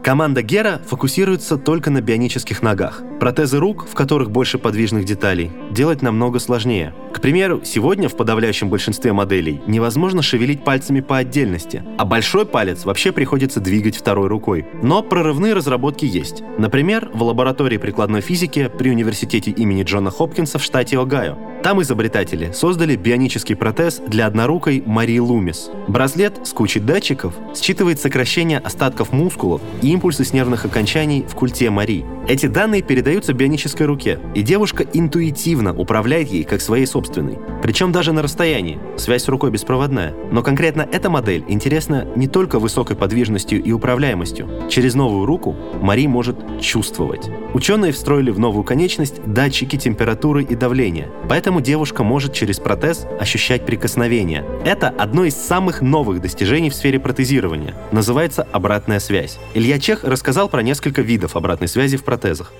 Команда 0.03 0.41
Гера 0.41 0.81
фокусируется 0.85 1.57
только 1.57 1.89
на 1.89 2.01
бионических 2.01 2.61
ногах. 2.61 3.01
Протезы 3.21 3.57
рук, 3.57 3.87
в 3.89 3.95
которых 3.95 4.31
больше 4.31 4.57
подвижных 4.57 5.05
деталей, 5.05 5.49
делать 5.71 6.01
намного 6.01 6.39
сложнее. 6.39 6.93
К 7.13 7.21
примеру, 7.21 7.61
сегодня 7.63 8.09
в 8.09 8.17
подавляющем 8.17 8.69
большинстве 8.69 9.13
моделей 9.13 9.61
невозможно 9.65 10.21
шевелить 10.21 10.65
пальцами 10.65 10.99
по 10.99 11.19
отдельности, 11.19 11.83
а 11.97 12.03
большой 12.03 12.45
палец 12.45 12.83
вообще 12.83 13.13
приходится 13.13 13.61
двигать 13.61 13.95
второй 13.95 14.27
рукой. 14.27 14.65
Но 14.81 15.03
прорывные 15.03 15.53
разработки 15.53 16.03
есть. 16.03 16.43
Например, 16.57 17.09
в 17.13 17.23
лаборатории 17.23 17.77
прикладной 17.77 18.19
физики 18.19 18.69
при 18.77 18.89
университете 18.89 19.51
имени 19.51 19.83
Джона 19.83 20.11
Хопкинса 20.11 20.59
в 20.59 20.63
штате 20.63 20.99
Огайо. 20.99 21.37
Там 21.63 21.81
изобретатели 21.81 22.51
создали 22.51 22.97
бионический 22.97 23.55
протез 23.55 24.01
для 24.05 24.25
однорукой 24.25 24.83
Марии 24.85 25.19
Лумис. 25.19 25.69
Браслет 25.87 26.45
с 26.45 26.51
кучей 26.51 26.81
датчиков 26.81 27.33
считывает 27.55 28.01
сокращение 28.01 28.59
остатков 28.59 29.13
мускулов 29.13 29.61
и 29.81 29.92
импульсы 29.93 30.23
с 30.23 30.33
нервных 30.33 30.65
окончаний 30.65 31.23
в 31.27 31.35
культе 31.35 31.69
Мари. 31.69 32.03
Эти 32.27 32.47
данные 32.47 32.81
передаются 32.81 33.33
бионической 33.33 33.85
руке, 33.85 34.19
и 34.33 34.41
девушка 34.41 34.85
интуитивно 34.93 35.73
управляет 35.73 36.29
ей 36.29 36.43
как 36.43 36.61
своей 36.61 36.85
собственной. 36.85 37.37
Причем 37.61 37.91
даже 37.91 38.11
на 38.11 38.21
расстоянии. 38.21 38.79
Связь 38.97 39.23
с 39.23 39.27
рукой 39.27 39.51
беспроводная. 39.51 40.13
Но 40.31 40.41
конкретно 40.41 40.87
эта 40.91 41.09
модель 41.09 41.43
интересна 41.47 42.07
не 42.15 42.27
только 42.27 42.59
высокой 42.59 42.95
подвижностью 42.95 43.61
и 43.61 43.71
управляемостью. 43.71 44.49
Через 44.69 44.95
новую 44.95 45.25
руку 45.25 45.55
Мари 45.81 46.07
может 46.07 46.37
чувствовать. 46.61 47.29
Ученые 47.53 47.91
встроили 47.91 48.31
в 48.31 48.39
новую 48.39 48.63
конечность 48.63 49.21
датчики 49.25 49.77
температуры 49.77 50.43
и 50.43 50.55
давления, 50.55 51.09
поэтому 51.29 51.61
девушка 51.61 52.03
может 52.03 52.33
через 52.33 52.59
протез 52.59 53.05
ощущать 53.19 53.65
прикосновение. 53.65 54.45
Это 54.65 54.89
одно 54.89 55.25
из 55.25 55.35
самых 55.35 55.81
новых 55.81 56.21
достижений 56.21 56.69
в 56.69 56.75
сфере 56.75 56.99
протезирования. 56.99 57.75
Называется 57.91 58.47
обратная 58.51 58.99
связь. 58.99 59.37
Илья 59.53 59.77
Чех 59.83 60.05
рассказал 60.05 60.47
про 60.47 60.63
несколько 60.63 61.01
видов 61.01 61.35
обратной 61.35 61.67
связи 61.67 61.97
в 61.97 62.05
протезах 62.05 62.53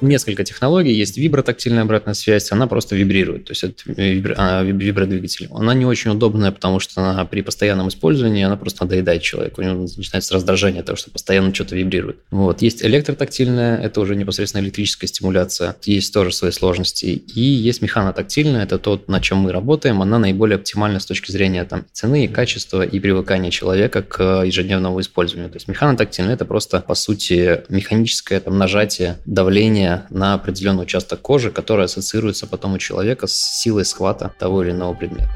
несколько 0.00 0.44
технологий. 0.44 0.92
Есть 0.92 1.16
вибротактильная 1.16 1.82
обратная 1.82 2.14
связь, 2.14 2.52
она 2.52 2.66
просто 2.66 2.96
вибрирует, 2.96 3.44
то 3.46 3.52
есть 3.52 3.64
это 3.64 3.74
вибро, 3.86 4.34
а, 4.36 4.62
вибродвигатель. 4.62 5.48
Она 5.52 5.74
не 5.74 5.86
очень 5.86 6.10
удобная, 6.10 6.50
потому 6.50 6.80
что 6.80 7.00
она 7.00 7.24
при 7.24 7.42
постоянном 7.42 7.88
использовании 7.88 8.44
она 8.44 8.56
просто 8.56 8.84
надоедает 8.84 9.22
человеку. 9.22 9.60
У 9.60 9.64
него 9.64 9.86
начинается 9.96 10.34
раздражение 10.34 10.80
от 10.80 10.86
того, 10.86 10.96
что 10.96 11.10
постоянно 11.10 11.54
что-то 11.54 11.76
вибрирует. 11.76 12.18
Вот. 12.30 12.62
Есть 12.62 12.84
электротактильная, 12.84 13.78
это 13.78 14.00
уже 14.00 14.16
непосредственно 14.16 14.62
электрическая 14.62 15.08
стимуляция. 15.08 15.76
Есть 15.84 16.12
тоже 16.12 16.32
свои 16.32 16.50
сложности. 16.50 17.06
И 17.06 17.40
есть 17.40 17.82
механотактильная, 17.82 18.64
это 18.64 18.78
то, 18.78 19.02
на 19.06 19.20
чем 19.20 19.38
мы 19.38 19.52
работаем. 19.52 20.02
Она 20.02 20.18
наиболее 20.18 20.56
оптимальна 20.56 21.00
с 21.00 21.06
точки 21.06 21.30
зрения 21.30 21.64
там, 21.64 21.84
цены, 21.92 22.24
и 22.24 22.28
качества 22.28 22.82
и 22.82 22.98
привыкания 23.00 23.50
человека 23.50 24.02
к 24.02 24.42
ежедневному 24.44 25.00
использованию. 25.00 25.50
То 25.50 25.56
есть 25.56 25.68
механотактильная– 25.68 26.34
это 26.36 26.44
просто, 26.44 26.80
по 26.80 26.94
сути, 26.94 27.62
механическое 27.68 28.40
там, 28.40 28.58
нажатие, 28.58 29.18
давление 29.26 29.89
на 30.10 30.34
определенный 30.34 30.82
участок 30.82 31.20
кожи, 31.20 31.50
который 31.50 31.84
ассоциируется 31.84 32.46
потом 32.46 32.74
у 32.74 32.78
человека 32.78 33.26
с 33.26 33.32
силой 33.32 33.84
схвата 33.84 34.32
того 34.38 34.62
или 34.62 34.70
иного 34.70 34.94
предмета. 34.94 35.30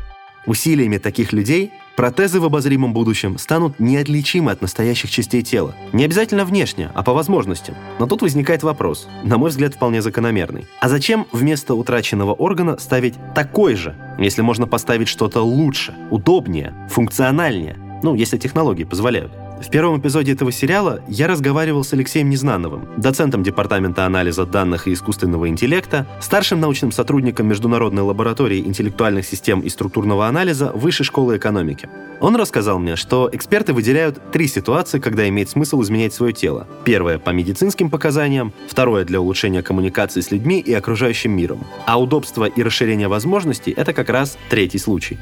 Усилиями 0.46 0.98
таких 0.98 1.32
людей 1.32 1.72
протезы 1.96 2.38
в 2.38 2.44
обозримом 2.44 2.92
будущем 2.92 3.38
станут 3.38 3.80
неотличимы 3.80 4.50
от 4.50 4.60
настоящих 4.60 5.10
частей 5.10 5.42
тела. 5.42 5.74
Не 5.92 6.04
обязательно 6.04 6.44
внешне, 6.44 6.90
а 6.94 7.02
по 7.02 7.14
возможностям. 7.14 7.74
Но 7.98 8.06
тут 8.06 8.20
возникает 8.20 8.62
вопрос, 8.62 9.08
на 9.22 9.38
мой 9.38 9.50
взгляд, 9.50 9.74
вполне 9.74 10.02
закономерный. 10.02 10.66
А 10.80 10.88
зачем 10.88 11.26
вместо 11.32 11.74
утраченного 11.74 12.34
органа 12.34 12.78
ставить 12.78 13.14
такой 13.34 13.74
же, 13.74 13.96
если 14.18 14.42
можно 14.42 14.66
поставить 14.66 15.08
что-то 15.08 15.40
лучше, 15.40 15.94
удобнее, 16.10 16.74
функциональнее? 16.90 17.78
Ну, 18.02 18.14
если 18.14 18.36
технологии 18.36 18.84
позволяют. 18.84 19.32
В 19.64 19.70
первом 19.70 19.98
эпизоде 19.98 20.32
этого 20.32 20.52
сериала 20.52 21.00
я 21.08 21.26
разговаривал 21.26 21.84
с 21.84 21.92
Алексеем 21.94 22.28
Незнановым, 22.28 22.86
доцентом 22.98 23.42
Департамента 23.42 24.04
анализа 24.04 24.44
данных 24.44 24.86
и 24.86 24.92
искусственного 24.92 25.48
интеллекта, 25.48 26.06
старшим 26.20 26.60
научным 26.60 26.92
сотрудником 26.92 27.48
Международной 27.48 28.02
лаборатории 28.02 28.60
интеллектуальных 28.60 29.26
систем 29.26 29.60
и 29.60 29.70
структурного 29.70 30.26
анализа 30.28 30.70
Высшей 30.74 31.06
школы 31.06 31.38
экономики. 31.38 31.88
Он 32.20 32.36
рассказал 32.36 32.78
мне, 32.78 32.94
что 32.94 33.30
эксперты 33.32 33.72
выделяют 33.72 34.20
три 34.32 34.48
ситуации, 34.48 34.98
когда 34.98 35.26
имеет 35.30 35.48
смысл 35.48 35.82
изменять 35.82 36.12
свое 36.12 36.34
тело. 36.34 36.68
Первое– 36.84 37.18
по 37.24 37.30
медицинским 37.30 37.88
показаниям, 37.88 38.52
второе– 38.68 39.04
для 39.06 39.20
улучшения 39.20 39.62
коммуникации 39.62 40.20
с 40.20 40.30
людьми 40.30 40.60
и 40.60 40.74
окружающим 40.74 41.32
миром. 41.32 41.66
А 41.86 41.98
удобство 41.98 42.44
и 42.44 42.62
расширение 42.62 43.08
возможностей– 43.08 43.72
это 43.76 43.94
как 43.94 44.10
раз 44.10 44.36
третий 44.50 44.78
случай. 44.78 45.18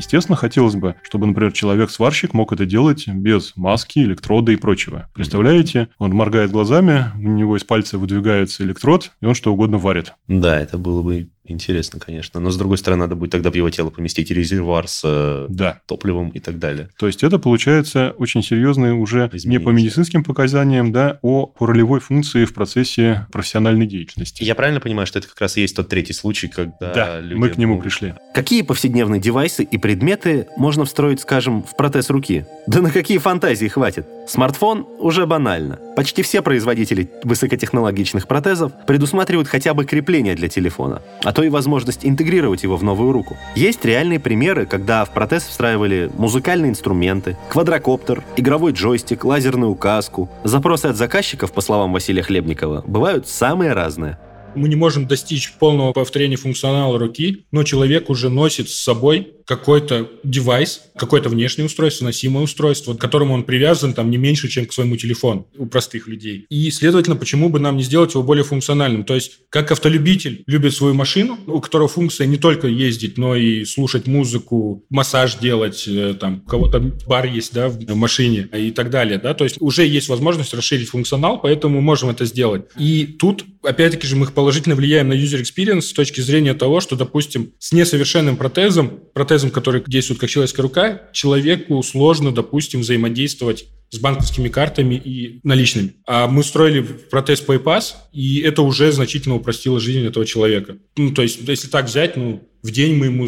Естественно, 0.00 0.34
хотелось 0.34 0.76
бы, 0.76 0.94
чтобы, 1.02 1.26
например, 1.26 1.52
человек-сварщик 1.52 2.32
мог 2.32 2.54
это 2.54 2.64
делать 2.64 3.06
без 3.06 3.54
маски, 3.54 3.98
электрода 3.98 4.50
и 4.50 4.56
прочего. 4.56 5.10
Представляете, 5.12 5.88
он 5.98 6.14
моргает 6.14 6.50
глазами, 6.50 7.12
у 7.16 7.28
него 7.28 7.58
из 7.58 7.64
пальца 7.64 7.98
выдвигается 7.98 8.64
электрод, 8.64 9.12
и 9.20 9.26
он 9.26 9.34
что 9.34 9.52
угодно 9.52 9.76
варит. 9.76 10.14
Да, 10.26 10.58
это 10.58 10.78
было 10.78 11.02
бы 11.02 11.28
Интересно, 11.44 11.98
конечно. 11.98 12.38
Но, 12.38 12.50
с 12.50 12.56
другой 12.56 12.78
стороны, 12.78 13.00
надо 13.00 13.16
будет 13.16 13.30
тогда 13.30 13.50
в 13.50 13.54
его 13.54 13.70
тело 13.70 13.90
поместить 13.90 14.30
резервуар 14.30 14.86
с 14.86 15.02
э, 15.04 15.46
да. 15.48 15.80
топливом 15.86 16.28
и 16.30 16.38
так 16.38 16.58
далее. 16.58 16.90
То 16.98 17.06
есть, 17.06 17.22
это 17.22 17.38
получается 17.38 18.14
очень 18.18 18.42
серьезные 18.42 18.92
уже 18.92 19.30
Изменения. 19.32 19.58
не 19.58 19.64
по 19.64 19.70
медицинским 19.70 20.22
показаниям, 20.22 20.92
да, 20.92 21.18
о 21.22 21.46
по 21.46 21.66
ролевой 21.66 22.00
функции 22.00 22.44
в 22.44 22.52
процессе 22.52 23.26
профессиональной 23.32 23.86
деятельности. 23.86 24.44
Я 24.44 24.54
правильно 24.54 24.80
понимаю, 24.80 25.06
что 25.06 25.18
это 25.18 25.28
как 25.28 25.40
раз 25.40 25.56
и 25.56 25.62
есть 25.62 25.74
тот 25.74 25.88
третий 25.88 26.12
случай, 26.12 26.48
когда 26.48 26.92
да, 26.92 27.20
люди... 27.20 27.34
мы 27.34 27.48
к 27.48 27.56
нему 27.56 27.80
пришли. 27.80 28.14
Какие 28.34 28.62
повседневные 28.62 29.20
девайсы 29.20 29.64
и 29.64 29.78
предметы 29.78 30.46
можно 30.56 30.84
встроить, 30.84 31.20
скажем, 31.20 31.62
в 31.62 31.74
протез 31.76 32.10
руки? 32.10 32.44
Да 32.66 32.82
на 32.82 32.90
какие 32.90 33.18
фантазии 33.18 33.66
хватит? 33.66 34.06
Смартфон 34.28 34.86
уже 34.98 35.26
банально. 35.26 35.80
Почти 36.00 36.22
все 36.22 36.40
производители 36.40 37.10
высокотехнологичных 37.24 38.26
протезов 38.26 38.72
предусматривают 38.86 39.48
хотя 39.48 39.74
бы 39.74 39.84
крепление 39.84 40.34
для 40.34 40.48
телефона, 40.48 41.02
а 41.22 41.34
то 41.34 41.42
и 41.42 41.50
возможность 41.50 42.06
интегрировать 42.06 42.62
его 42.62 42.78
в 42.78 42.82
новую 42.82 43.12
руку. 43.12 43.36
Есть 43.54 43.84
реальные 43.84 44.18
примеры, 44.18 44.64
когда 44.64 45.04
в 45.04 45.10
протез 45.10 45.42
встраивали 45.42 46.10
музыкальные 46.16 46.70
инструменты, 46.70 47.36
квадрокоптер, 47.50 48.24
игровой 48.38 48.72
джойстик, 48.72 49.26
лазерную 49.26 49.72
указку. 49.72 50.30
Запросы 50.42 50.86
от 50.86 50.96
заказчиков, 50.96 51.52
по 51.52 51.60
словам 51.60 51.92
Василия 51.92 52.22
Хлебникова, 52.22 52.82
бывают 52.86 53.28
самые 53.28 53.74
разные. 53.74 54.16
Мы 54.54 54.68
не 54.68 54.76
можем 54.76 55.06
достичь 55.06 55.52
полного 55.52 55.92
повторения 55.92 56.36
функционала 56.36 56.98
руки, 56.98 57.44
но 57.52 57.62
человек 57.62 58.10
уже 58.10 58.30
носит 58.30 58.68
с 58.70 58.82
собой 58.82 59.34
какой-то 59.50 60.08
девайс, 60.22 60.80
какое-то 60.96 61.28
внешнее 61.28 61.66
устройство, 61.66 62.04
носимое 62.04 62.44
устройство, 62.44 62.94
к 62.94 63.00
которому 63.00 63.34
он 63.34 63.42
привязан 63.42 63.94
там 63.94 64.08
не 64.08 64.16
меньше, 64.16 64.46
чем 64.46 64.64
к 64.64 64.72
своему 64.72 64.96
телефону 64.96 65.48
у 65.58 65.66
простых 65.66 66.06
людей. 66.06 66.46
И, 66.50 66.70
следовательно, 66.70 67.16
почему 67.16 67.48
бы 67.48 67.58
нам 67.58 67.76
не 67.76 67.82
сделать 67.82 68.14
его 68.14 68.22
более 68.22 68.44
функциональным? 68.44 69.02
То 69.02 69.16
есть, 69.16 69.40
как 69.48 69.72
автолюбитель 69.72 70.44
любит 70.46 70.72
свою 70.72 70.94
машину, 70.94 71.36
у 71.48 71.60
которого 71.60 71.88
функция 71.88 72.28
не 72.28 72.36
только 72.36 72.68
ездить, 72.68 73.18
но 73.18 73.34
и 73.34 73.64
слушать 73.64 74.06
музыку, 74.06 74.84
массаж 74.88 75.34
делать, 75.38 75.82
э, 75.88 76.14
там, 76.14 76.44
у 76.46 76.48
кого-то 76.48 76.78
бар 76.78 77.26
есть, 77.26 77.52
да, 77.52 77.70
в 77.70 77.96
машине 77.96 78.48
и 78.56 78.70
так 78.70 78.90
далее, 78.90 79.18
да, 79.18 79.34
то 79.34 79.42
есть 79.42 79.56
уже 79.58 79.84
есть 79.84 80.08
возможность 80.08 80.54
расширить 80.54 80.90
функционал, 80.90 81.40
поэтому 81.40 81.74
мы 81.74 81.80
можем 81.80 82.10
это 82.10 82.24
сделать. 82.24 82.66
И 82.78 83.04
тут, 83.18 83.44
опять-таки 83.64 84.06
же, 84.06 84.14
мы 84.14 84.26
положительно 84.26 84.76
влияем 84.76 85.08
на 85.08 85.14
user 85.14 85.42
experience 85.42 85.80
с 85.80 85.92
точки 85.92 86.20
зрения 86.20 86.54
того, 86.54 86.80
что, 86.80 86.94
допустим, 86.94 87.50
с 87.58 87.72
несовершенным 87.72 88.36
протезом, 88.36 89.00
протез 89.12 89.39
протезом, 89.40 89.50
который 89.50 89.82
действует 89.86 90.20
как 90.20 90.30
человеческая 90.30 90.62
рука, 90.62 91.02
человеку 91.12 91.82
сложно, 91.82 92.32
допустим, 92.32 92.80
взаимодействовать 92.80 93.66
с 93.90 93.98
банковскими 93.98 94.48
картами 94.48 94.94
и 94.94 95.40
наличными. 95.42 95.94
А 96.06 96.28
мы 96.28 96.44
строили 96.44 96.80
протез 97.10 97.42
PayPass, 97.44 97.94
и 98.12 98.40
это 98.40 98.62
уже 98.62 98.92
значительно 98.92 99.34
упростило 99.34 99.80
жизнь 99.80 100.06
этого 100.06 100.24
человека. 100.24 100.76
Ну, 100.96 101.12
то 101.12 101.22
есть, 101.22 101.40
если 101.48 101.68
так 101.68 101.86
взять, 101.86 102.16
ну, 102.16 102.40
в 102.62 102.70
день 102.70 102.94
мы 102.94 103.06
ему 103.06 103.26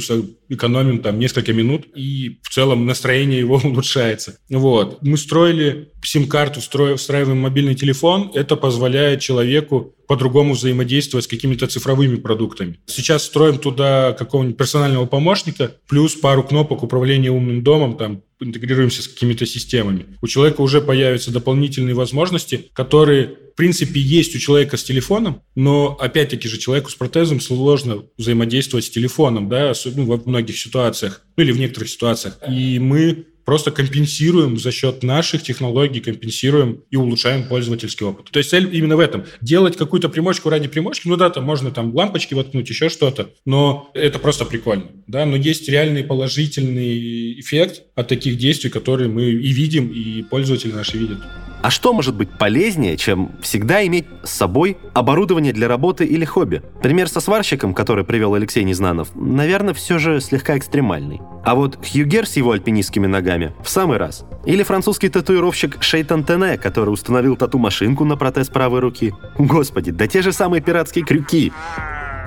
экономим 0.48 1.00
там 1.00 1.18
несколько 1.18 1.52
минут, 1.52 1.86
и 1.96 2.38
в 2.42 2.50
целом 2.50 2.86
настроение 2.86 3.40
его 3.40 3.56
улучшается. 3.64 4.36
Вот. 4.50 5.02
Мы 5.02 5.16
строили 5.16 5.90
сим-карту, 6.04 6.60
встраиваем 6.60 7.38
мобильный 7.38 7.74
телефон. 7.74 8.30
Это 8.34 8.54
позволяет 8.56 9.20
человеку 9.20 9.96
по-другому 10.12 10.52
взаимодействовать 10.52 11.24
с 11.24 11.26
какими-то 11.26 11.66
цифровыми 11.66 12.16
продуктами. 12.16 12.78
Сейчас 12.84 13.24
строим 13.24 13.56
туда 13.56 14.12
какого-нибудь 14.12 14.58
персонального 14.58 15.06
помощника, 15.06 15.74
плюс 15.88 16.14
пару 16.14 16.42
кнопок 16.42 16.82
управления 16.82 17.30
умным 17.30 17.62
домом, 17.62 17.96
там 17.96 18.22
интегрируемся 18.38 19.02
с 19.02 19.08
какими-то 19.08 19.46
системами. 19.46 20.04
У 20.20 20.26
человека 20.26 20.60
уже 20.60 20.82
появятся 20.82 21.32
дополнительные 21.32 21.94
возможности, 21.94 22.68
которые, 22.74 23.38
в 23.52 23.56
принципе, 23.56 24.00
есть 24.00 24.36
у 24.36 24.38
человека 24.38 24.76
с 24.76 24.84
телефоном, 24.84 25.40
но, 25.54 25.96
опять-таки 25.98 26.46
же, 26.46 26.58
человеку 26.58 26.90
с 26.90 26.94
протезом 26.94 27.40
сложно 27.40 28.02
взаимодействовать 28.18 28.84
с 28.84 28.90
телефоном, 28.90 29.48
да, 29.48 29.70
особенно 29.70 30.04
во 30.04 30.20
многих 30.22 30.58
ситуациях, 30.58 31.22
ну 31.38 31.44
или 31.44 31.52
в 31.52 31.58
некоторых 31.58 31.88
ситуациях. 31.88 32.38
И 32.46 32.78
мы 32.78 33.24
просто 33.44 33.70
компенсируем 33.70 34.58
за 34.58 34.72
счет 34.72 35.02
наших 35.02 35.42
технологий, 35.42 36.00
компенсируем 36.00 36.82
и 36.90 36.96
улучшаем 36.96 37.44
пользовательский 37.44 38.06
опыт. 38.06 38.30
То 38.30 38.38
есть 38.38 38.50
цель 38.50 38.74
именно 38.74 38.96
в 38.96 39.00
этом. 39.00 39.24
Делать 39.40 39.76
какую-то 39.76 40.08
примочку 40.08 40.50
ради 40.50 40.68
примочки, 40.68 41.08
ну 41.08 41.16
да, 41.16 41.30
там 41.30 41.44
можно 41.44 41.70
там 41.70 41.94
лампочки 41.94 42.34
воткнуть, 42.34 42.68
еще 42.68 42.88
что-то, 42.88 43.30
но 43.44 43.90
это 43.94 44.18
просто 44.18 44.44
прикольно, 44.44 44.86
да, 45.06 45.26
но 45.26 45.36
есть 45.36 45.68
реальный 45.68 46.04
положительный 46.04 47.40
эффект 47.40 47.82
от 47.94 48.08
таких 48.08 48.36
действий, 48.38 48.70
которые 48.70 49.08
мы 49.08 49.24
и 49.24 49.52
видим, 49.52 49.88
и 49.88 50.22
пользователи 50.22 50.72
наши 50.72 50.98
видят. 50.98 51.18
А 51.62 51.70
что 51.70 51.92
может 51.92 52.16
быть 52.16 52.28
полезнее, 52.28 52.96
чем 52.96 53.30
всегда 53.40 53.86
иметь 53.86 54.06
с 54.24 54.30
собой 54.30 54.78
оборудование 54.94 55.52
для 55.52 55.68
работы 55.68 56.04
или 56.04 56.24
хобби? 56.24 56.60
Пример 56.82 57.08
со 57.08 57.20
сварщиком, 57.20 57.72
который 57.72 58.04
привел 58.04 58.34
Алексей 58.34 58.64
Незнанов, 58.64 59.10
наверное, 59.14 59.72
все 59.72 59.98
же 59.98 60.20
слегка 60.20 60.58
экстремальный. 60.58 61.20
А 61.44 61.54
вот 61.54 61.78
Хьюгер 61.86 62.26
с 62.26 62.36
его 62.36 62.50
альпинистскими 62.50 63.06
ногами 63.06 63.54
в 63.62 63.68
самый 63.68 63.98
раз. 63.98 64.24
Или 64.44 64.64
французский 64.64 65.08
татуировщик 65.08 65.80
Шейтан 65.80 66.24
Тене, 66.24 66.58
который 66.58 66.90
установил 66.90 67.36
тату-машинку 67.36 68.04
на 68.04 68.16
протез 68.16 68.48
правой 68.48 68.80
руки. 68.80 69.14
Господи, 69.38 69.92
да 69.92 70.08
те 70.08 70.20
же 70.20 70.32
самые 70.32 70.62
пиратские 70.62 71.04
крюки. 71.04 71.52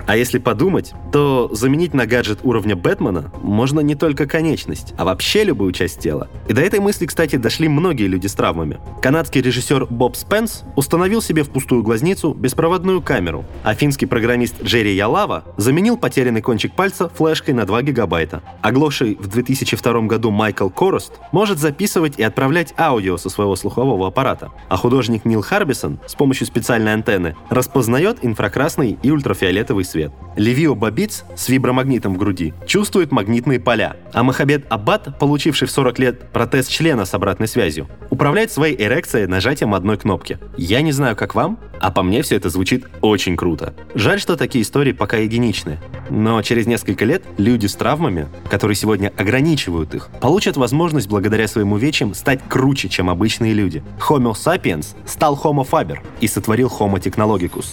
А 0.08 0.16
если 0.16 0.38
подумать, 0.38 0.94
то 1.12 1.50
заменить 1.52 1.94
на 1.94 2.06
гаджет 2.06 2.40
уровня 2.44 2.76
Бэтмена 2.76 3.32
можно 3.42 3.80
не 3.80 3.96
только 3.96 4.28
конечность, 4.28 4.94
а 4.98 5.06
вообще 5.06 5.44
любую 5.44 5.72
часть 5.72 6.00
тела. 6.00 6.30
И 6.48 6.54
до 6.54 6.62
этой 6.62 6.80
мысли, 6.80 7.08
кстати, 7.08 7.38
дошли 7.38 7.68
многие 7.68 8.08
люди 8.08 8.28
с 8.28 8.34
травмами. 8.34 8.80
Канадский 9.02 9.42
режиссер 9.42 9.88
Боб 9.88 10.16
Спенс 10.16 10.64
установил 10.76 11.22
себе 11.22 11.44
в 11.44 11.50
пустую 11.50 11.82
глазницу 11.82 12.34
беспроводную 12.34 13.02
камеру, 13.02 13.46
а 13.64 13.74
финский 13.74 14.06
программист 14.06 14.62
Джерри 14.64 14.96
Ялава 14.96 15.44
заменил 15.58 15.98
потерянный 15.98 16.42
кончик 16.42 16.76
пальца 16.76 17.10
флешкой 17.10 17.56
на 17.56 17.66
2 17.66 17.82
гигабайта. 17.82 18.44
Оглохший 18.62 19.16
в 19.20 19.28
2002 19.28 20.02
году 20.02 20.30
Майкл 20.30 20.70
Корост 20.70 21.14
может 21.32 21.58
записывать 21.58 22.20
и 22.20 22.24
отправлять 22.24 22.74
аудио 22.78 23.18
со 23.18 23.30
своего 23.30 23.56
слухового 23.56 24.08
аппарата, 24.08 24.52
а 24.70 24.78
художник 24.78 25.26
Нил 25.26 25.42
Харбисон 25.42 26.00
с 26.06 26.14
помощью 26.14 26.46
специальной 26.46 26.94
антенны 26.94 27.36
распознает 27.50 28.20
инфракрасный 28.22 29.00
и 29.02 29.10
ультрафиолетовый 29.10 29.84
свет 29.84 29.95
свет. 29.96 30.12
Левио 30.36 30.76
Бабиц 30.76 31.24
с 31.38 31.48
вибромагнитом 31.48 32.16
в 32.16 32.18
груди 32.18 32.54
чувствует 32.68 33.14
магнитные 33.14 33.62
поля, 33.62 33.96
а 34.12 34.24
Махабет 34.24 34.66
Аббат, 34.70 35.18
получивший 35.18 35.70
в 35.70 35.72
40 35.72 36.00
лет 36.00 36.32
протез 36.34 36.68
члена 36.68 37.06
с 37.06 37.14
обратной 37.14 37.48
связью, 37.48 37.88
управляет 38.10 38.52
своей 38.52 38.76
эрекцией 38.76 39.28
нажатием 39.28 39.74
одной 39.74 39.98
кнопки. 39.98 40.38
Я 40.58 40.82
не 40.82 40.92
знаю, 40.92 41.16
как 41.16 41.34
вам, 41.34 41.58
а 41.80 41.92
по 41.92 42.04
мне 42.04 42.22
все 42.24 42.36
это 42.36 42.50
звучит 42.50 42.86
очень 43.00 43.38
круто. 43.38 43.74
Жаль, 43.94 44.20
что 44.20 44.36
такие 44.36 44.64
истории 44.64 44.92
пока 44.92 45.16
единичны. 45.16 45.80
Но 46.10 46.42
через 46.42 46.68
несколько 46.68 47.06
лет 47.06 47.24
люди 47.38 47.68
с 47.68 47.76
травмами, 47.76 48.28
которые 48.50 48.76
сегодня 48.76 49.14
ограничивают 49.18 49.96
их, 49.96 50.10
получат 50.20 50.58
возможность 50.58 51.08
благодаря 51.08 51.48
своим 51.48 51.72
увечьям 51.72 52.14
стать 52.14 52.42
круче, 52.50 52.90
чем 52.90 53.10
обычные 53.10 53.54
люди. 53.54 53.82
Homo 54.10 54.34
sapiens 54.34 54.88
стал 55.06 55.40
Homo 55.42 55.66
faber 55.66 56.00
и 56.20 56.28
сотворил 56.28 56.68
Homo 56.68 57.02
technologicus. 57.02 57.68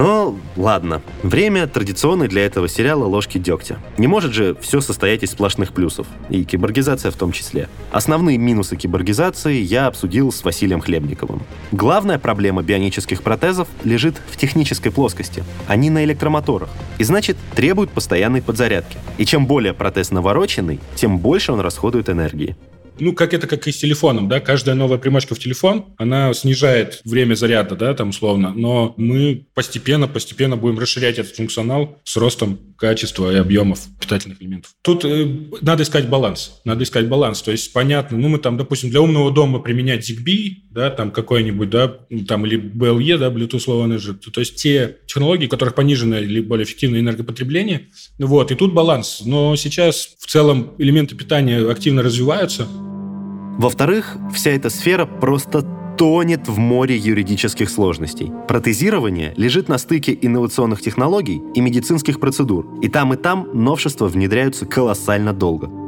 Но 0.00 0.34
ладно. 0.56 1.02
Время 1.22 1.66
традиционной 1.66 2.26
для 2.26 2.46
этого 2.46 2.68
сериала 2.68 3.04
ложки 3.04 3.36
дегтя. 3.36 3.76
Не 3.98 4.06
может 4.06 4.32
же 4.32 4.56
все 4.62 4.80
состоять 4.80 5.22
из 5.22 5.32
сплошных 5.32 5.74
плюсов. 5.74 6.06
И 6.30 6.42
киборгизация 6.44 7.10
в 7.10 7.16
том 7.16 7.32
числе. 7.32 7.68
Основные 7.92 8.38
минусы 8.38 8.76
киборгизации 8.76 9.60
я 9.60 9.88
обсудил 9.88 10.32
с 10.32 10.42
Василием 10.42 10.80
Хлебниковым. 10.80 11.42
Главная 11.70 12.18
проблема 12.18 12.62
бионических 12.62 13.22
протезов 13.22 13.68
лежит 13.84 14.16
в 14.30 14.38
технической 14.38 14.90
плоскости. 14.90 15.44
Они 15.68 15.90
на 15.90 16.02
электромоторах. 16.02 16.70
И 16.96 17.04
значит, 17.04 17.36
требуют 17.54 17.90
постоянной 17.90 18.40
подзарядки. 18.40 18.96
И 19.18 19.26
чем 19.26 19.44
более 19.44 19.74
протез 19.74 20.12
навороченный, 20.12 20.80
тем 20.94 21.18
больше 21.18 21.52
он 21.52 21.60
расходует 21.60 22.08
энергии 22.08 22.56
ну, 22.98 23.12
как 23.12 23.34
это 23.34 23.46
как 23.46 23.66
и 23.66 23.72
с 23.72 23.78
телефоном, 23.78 24.28
да, 24.28 24.40
каждая 24.40 24.74
новая 24.74 24.98
примочка 24.98 25.34
в 25.34 25.38
телефон, 25.38 25.86
она 25.96 26.32
снижает 26.34 27.00
время 27.04 27.34
заряда, 27.34 27.76
да, 27.76 27.94
там 27.94 28.10
условно, 28.10 28.52
но 28.54 28.94
мы 28.96 29.46
постепенно, 29.54 30.08
постепенно 30.08 30.56
будем 30.56 30.78
расширять 30.78 31.18
этот 31.18 31.34
функционал 31.34 31.98
с 32.04 32.16
ростом 32.16 32.58
качества 32.76 33.32
и 33.32 33.36
объемов 33.36 33.80
питательных 34.00 34.42
элементов. 34.42 34.72
Тут 34.82 35.04
э, 35.04 35.26
надо 35.60 35.82
искать 35.82 36.08
баланс, 36.08 36.60
надо 36.64 36.84
искать 36.84 37.08
баланс, 37.08 37.42
то 37.42 37.50
есть 37.50 37.72
понятно, 37.72 38.18
ну, 38.18 38.28
мы 38.28 38.38
там, 38.38 38.56
допустим, 38.56 38.90
для 38.90 39.00
умного 39.00 39.30
дома 39.30 39.60
применять 39.60 40.08
ZigBee, 40.08 40.70
да, 40.70 40.90
там 40.90 41.10
какой-нибудь, 41.10 41.70
да, 41.70 41.88
там 42.26 42.46
или 42.46 42.58
BLE, 42.58 43.18
да, 43.18 43.28
Bluetooth 43.28 43.66
Low 43.66 43.86
Energy, 43.86 44.14
то 44.14 44.40
есть 44.40 44.56
те 44.56 44.98
технологии, 45.06 45.46
у 45.46 45.50
которых 45.50 45.74
пониженное 45.74 46.20
или 46.20 46.40
более 46.40 46.64
эффективное 46.64 47.00
энергопотребление, 47.00 47.88
вот, 48.18 48.50
и 48.50 48.54
тут 48.54 48.72
баланс, 48.72 49.22
но 49.24 49.56
сейчас 49.56 50.16
в 50.18 50.26
целом 50.26 50.74
элементы 50.78 51.16
питания 51.16 51.68
активно 51.70 52.02
развиваются, 52.02 52.68
во-вторых, 53.60 54.16
вся 54.32 54.52
эта 54.52 54.70
сфера 54.70 55.04
просто 55.04 55.60
тонет 55.98 56.48
в 56.48 56.58
море 56.58 56.96
юридических 56.96 57.68
сложностей. 57.68 58.32
Протезирование 58.48 59.34
лежит 59.36 59.68
на 59.68 59.76
стыке 59.76 60.18
инновационных 60.18 60.80
технологий 60.80 61.42
и 61.54 61.60
медицинских 61.60 62.20
процедур. 62.20 62.66
И 62.80 62.88
там, 62.88 63.12
и 63.12 63.18
там 63.18 63.48
новшества 63.52 64.06
внедряются 64.06 64.64
колоссально 64.64 65.34
долго 65.34 65.79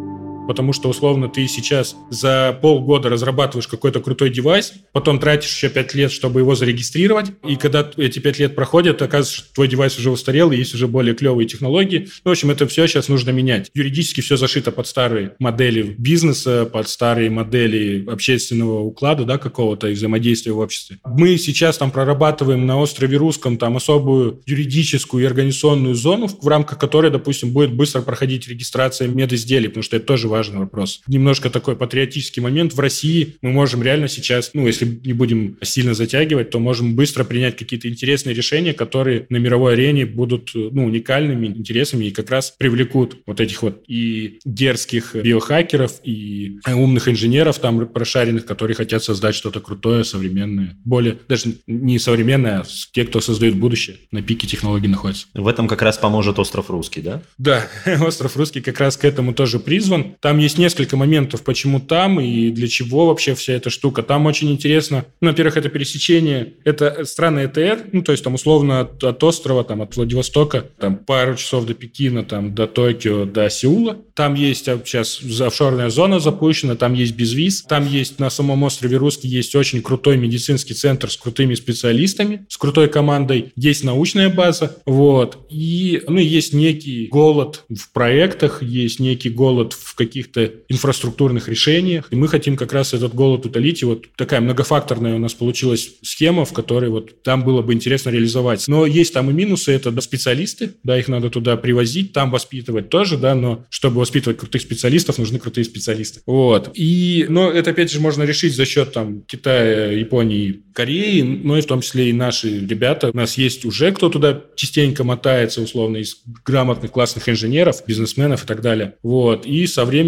потому 0.47 0.73
что, 0.73 0.89
условно, 0.89 1.29
ты 1.29 1.47
сейчас 1.47 1.97
за 2.11 2.59
полгода 2.61 3.09
разрабатываешь 3.09 3.69
какой-то 3.69 4.01
крутой 4.01 4.31
девайс, 4.31 4.73
потом 4.93 5.19
тратишь 5.19 5.55
еще 5.55 5.69
5 5.69 5.95
лет, 5.95 6.13
чтобы 6.13 6.41
его 6.41 6.55
зарегистрировать, 6.55 7.33
и 7.47 7.57
когда 7.57 7.89
эти 7.97 8.19
5 8.19 8.39
лет 8.39 8.55
проходят, 8.55 9.01
оказывается, 9.03 9.35
что 9.35 9.55
твой 9.55 9.69
девайс 9.69 9.99
уже 9.99 10.11
устарел, 10.11 10.53
и 10.53 10.57
есть 10.57 10.75
уже 10.75 10.89
более 10.89 11.15
клевые 11.15 11.47
технологии. 11.47 12.09
Ну, 12.25 12.31
в 12.31 12.33
общем, 12.33 12.51
это 12.51 12.67
все 12.67 12.87
сейчас 12.87 13.09
нужно 13.09 13.31
менять. 13.31 13.71
Юридически 13.75 14.21
все 14.21 14.37
зашито 14.37 14.73
под 14.73 14.87
старые 14.87 15.35
модели 15.39 15.95
бизнеса, 15.99 16.69
под 16.71 16.89
старые 16.89 17.31
модели 17.31 18.05
общественного 18.07 18.81
уклада, 18.81 19.25
да, 19.25 19.39
какого-то 19.39 19.89
взаимодействия 19.89 20.53
в 20.53 20.59
обществе. 20.59 20.99
Мы 21.05 21.37
сейчас 21.39 21.79
там 21.79 21.91
прорабатываем 21.91 22.67
на 22.67 22.79
острове 22.79 23.17
Русском 23.17 23.59
там 23.59 23.77
особую 23.77 24.43
юридическую 24.47 25.23
и 25.23 25.27
организационную 25.27 25.95
зону, 25.95 26.29
в 26.29 26.49
рамках 26.49 26.79
которой, 26.79 27.11
допустим, 27.11 27.53
будет 27.53 27.73
быстро 27.73 28.03
проходить 28.03 28.49
регистрация 28.49 29.09
медизделий, 29.09 29.69
потому 29.69 29.83
что 29.83 29.97
это 29.97 30.07
тоже 30.07 30.29
важный 30.33 30.61
вопрос. 30.61 31.03
Немножко 31.07 31.51
такой 31.51 31.77
патриотический 31.77 32.43
момент. 32.43 32.73
В 32.73 32.81
России 32.81 33.37
мы 33.43 33.51
можем 33.53 33.83
реально 33.83 34.09
сейчас, 34.09 34.51
ну, 34.55 34.67
если 34.67 34.87
не 35.05 35.13
будем 35.13 35.59
сильно 35.63 35.93
затягивать, 35.95 36.51
то 36.51 36.59
можем 36.59 36.97
быстро 36.97 37.23
принять 37.25 37.57
какие-то 37.57 37.89
интересные 37.89 38.35
решения, 38.35 38.73
которые 38.73 39.27
на 39.29 39.37
мировой 39.37 39.75
арене 39.75 40.07
будут, 40.07 40.51
ну, 40.55 40.87
уникальными, 40.87 41.47
интересными 41.49 42.07
и 42.07 42.11
как 42.11 42.31
раз 42.31 42.55
привлекут 42.59 43.19
вот 43.27 43.41
этих 43.41 43.63
вот 43.63 43.85
и 43.87 44.39
дерзких 44.45 45.15
биохакеров, 45.15 46.01
и 46.03 46.59
умных 46.67 47.09
инженеров 47.09 47.59
там 47.59 47.87
прошаренных, 47.87 48.47
которые 48.47 48.75
хотят 48.75 49.05
создать 49.05 49.35
что-то 49.35 49.61
крутое, 49.61 50.03
современное. 50.05 50.79
Более, 50.85 51.19
даже 51.29 51.55
не 51.67 51.99
современное, 51.99 52.61
а 52.61 52.65
те, 52.93 53.05
кто 53.05 53.21
создает 53.21 53.57
будущее, 53.57 53.97
на 54.11 54.23
пике 54.23 54.47
технологий 54.47 54.89
находятся. 54.89 55.27
В 55.35 55.47
этом 55.47 55.69
как 55.69 55.83
раз 55.83 55.99
поможет 55.99 56.39
остров 56.39 56.71
Русский, 56.71 57.03
да? 57.03 57.23
Да, 57.37 57.69
остров 58.01 58.37
Русский 58.37 58.63
как 58.63 58.81
раз 58.81 58.97
к 58.97 59.05
этому 59.05 59.35
тоже 59.35 59.59
призван. 59.59 60.17
Там 60.23 60.39
есть 60.39 60.57
несколько 60.57 60.97
моментов, 60.97 61.43
почему 61.43 61.81
там 61.81 62.21
и 62.21 62.51
для 62.51 62.69
чего 62.69 63.07
вообще 63.07 63.35
вся 63.35 63.55
эта 63.55 63.71
штука. 63.71 64.05
Там 64.05 64.27
очень 64.27 64.53
интересно. 64.53 65.05
Ну, 65.21 65.31
во-первых, 65.31 65.57
это 65.57 65.69
пересечение. 65.69 66.55
Это 66.65 67.05
страны 67.05 67.47
ЭТР, 67.47 67.87
ну, 67.91 68.03
то 68.03 68.13
есть 68.13 68.23
там 68.23 68.35
условно 68.35 68.81
от, 68.81 69.03
от 69.03 69.23
острова, 69.25 69.65
там 69.65 69.83
от 69.83 69.97
Владивостока, 69.97 70.65
там 70.79 70.97
пару 70.97 71.35
часов 71.35 71.67
до 71.67 71.75
Пекина, 71.75 72.23
там 72.25 72.55
до 72.55 72.69
Токио, 72.69 73.25
до 73.25 73.51
Сеула. 73.51 73.99
Там 74.15 74.35
есть 74.35 74.67
сейчас 74.67 75.21
офшорная 75.41 75.91
зона 75.91 76.21
запущена, 76.21 76.77
там 76.77 76.95
есть 76.95 77.17
безвиз. 77.17 77.63
Там 77.63 77.85
есть 77.89 78.21
на 78.21 78.31
самом 78.31 78.63
острове 78.63 78.99
Русский 78.99 79.27
есть 79.27 79.57
очень 79.57 79.83
крутой 79.83 80.19
медицинский 80.19 80.75
центр 80.75 81.11
с 81.11 81.17
крутыми 81.17 81.55
специалистами, 81.55 82.47
с 82.49 82.57
крутой 82.57 82.89
командой. 82.89 83.53
Есть 83.57 83.83
научная 83.83 84.29
база, 84.29 84.77
вот. 84.87 85.47
И, 85.51 86.01
ну, 86.07 86.19
есть 86.19 86.53
некий 86.53 87.09
голод 87.09 87.65
в 87.69 87.91
проектах, 87.93 88.63
есть 88.63 89.01
некий 89.01 89.31
голод 89.31 89.73
в 89.73 89.97
каких 89.97 90.12
каких-то 90.13 90.53
инфраструктурных 90.69 91.49
решениях. 91.49 92.09
И 92.11 92.17
мы 92.17 92.29
хотим 92.29 92.57
как 92.57 92.73
раз 92.73 92.93
этот 92.93 93.15
голод 93.15 93.47
утолить. 93.47 93.81
И 93.81 93.87
вот 93.87 94.05
такая 94.17 94.41
многофакторная 94.43 95.15
у 95.15 95.19
нас 95.19 95.33
получилась 95.33 95.95
схема, 96.03 96.45
в 96.45 96.53
которой 96.53 96.91
вот 96.91 97.23
там 97.23 97.45
было 97.45 97.63
бы 97.63 97.73
интересно 97.73 98.11
реализовать. 98.11 98.69
Но 98.69 98.85
есть 98.85 99.15
там 99.15 99.31
и 99.31 99.33
минусы. 99.33 99.73
Это 99.73 99.99
специалисты, 100.03 100.75
да, 100.85 100.99
их 100.99 101.09
надо 101.09 101.31
туда 101.31 101.57
привозить, 101.57 102.13
там 102.13 102.31
воспитывать 102.31 102.91
тоже, 102.91 103.17
да, 103.17 103.35
но 103.35 103.65
чтобы 103.71 104.01
воспитывать 104.01 104.39
крутых 104.39 104.61
специалистов, 104.61 105.19
нужны 105.19 105.39
крутые 105.39 105.65
специалисты. 105.65 106.21
Вот. 106.27 106.71
И, 106.75 107.25
но 107.29 107.51
это, 107.51 107.71
опять 107.71 107.91
же, 107.91 108.01
можно 108.01 108.25
решить 108.25 108.55
за 108.55 108.67
счет 108.67 108.93
там 108.93 109.23
Китая, 109.23 109.93
Японии, 109.93 110.63
Кореи, 110.75 111.23
но 111.23 111.57
и 111.57 111.63
в 111.63 111.67
том 111.67 111.81
числе 111.81 112.11
и 112.11 112.13
наши 112.13 112.61
ребята. 112.61 113.11
У 113.13 113.17
нас 113.17 113.39
есть 113.39 113.65
уже 113.65 113.93
кто 113.93 114.11
туда 114.11 114.43
частенько 114.57 115.05
мотается, 115.05 115.63
условно, 115.63 115.99
из 115.99 116.17
грамотных, 116.45 116.91
классных 116.91 117.29
инженеров, 117.29 117.83
бизнесменов 117.87 118.45
и 118.45 118.47
так 118.47 118.61
далее. 118.61 118.95
Вот. 119.03 119.47
И 119.47 119.67
со 119.67 119.85
временем, 119.85 120.02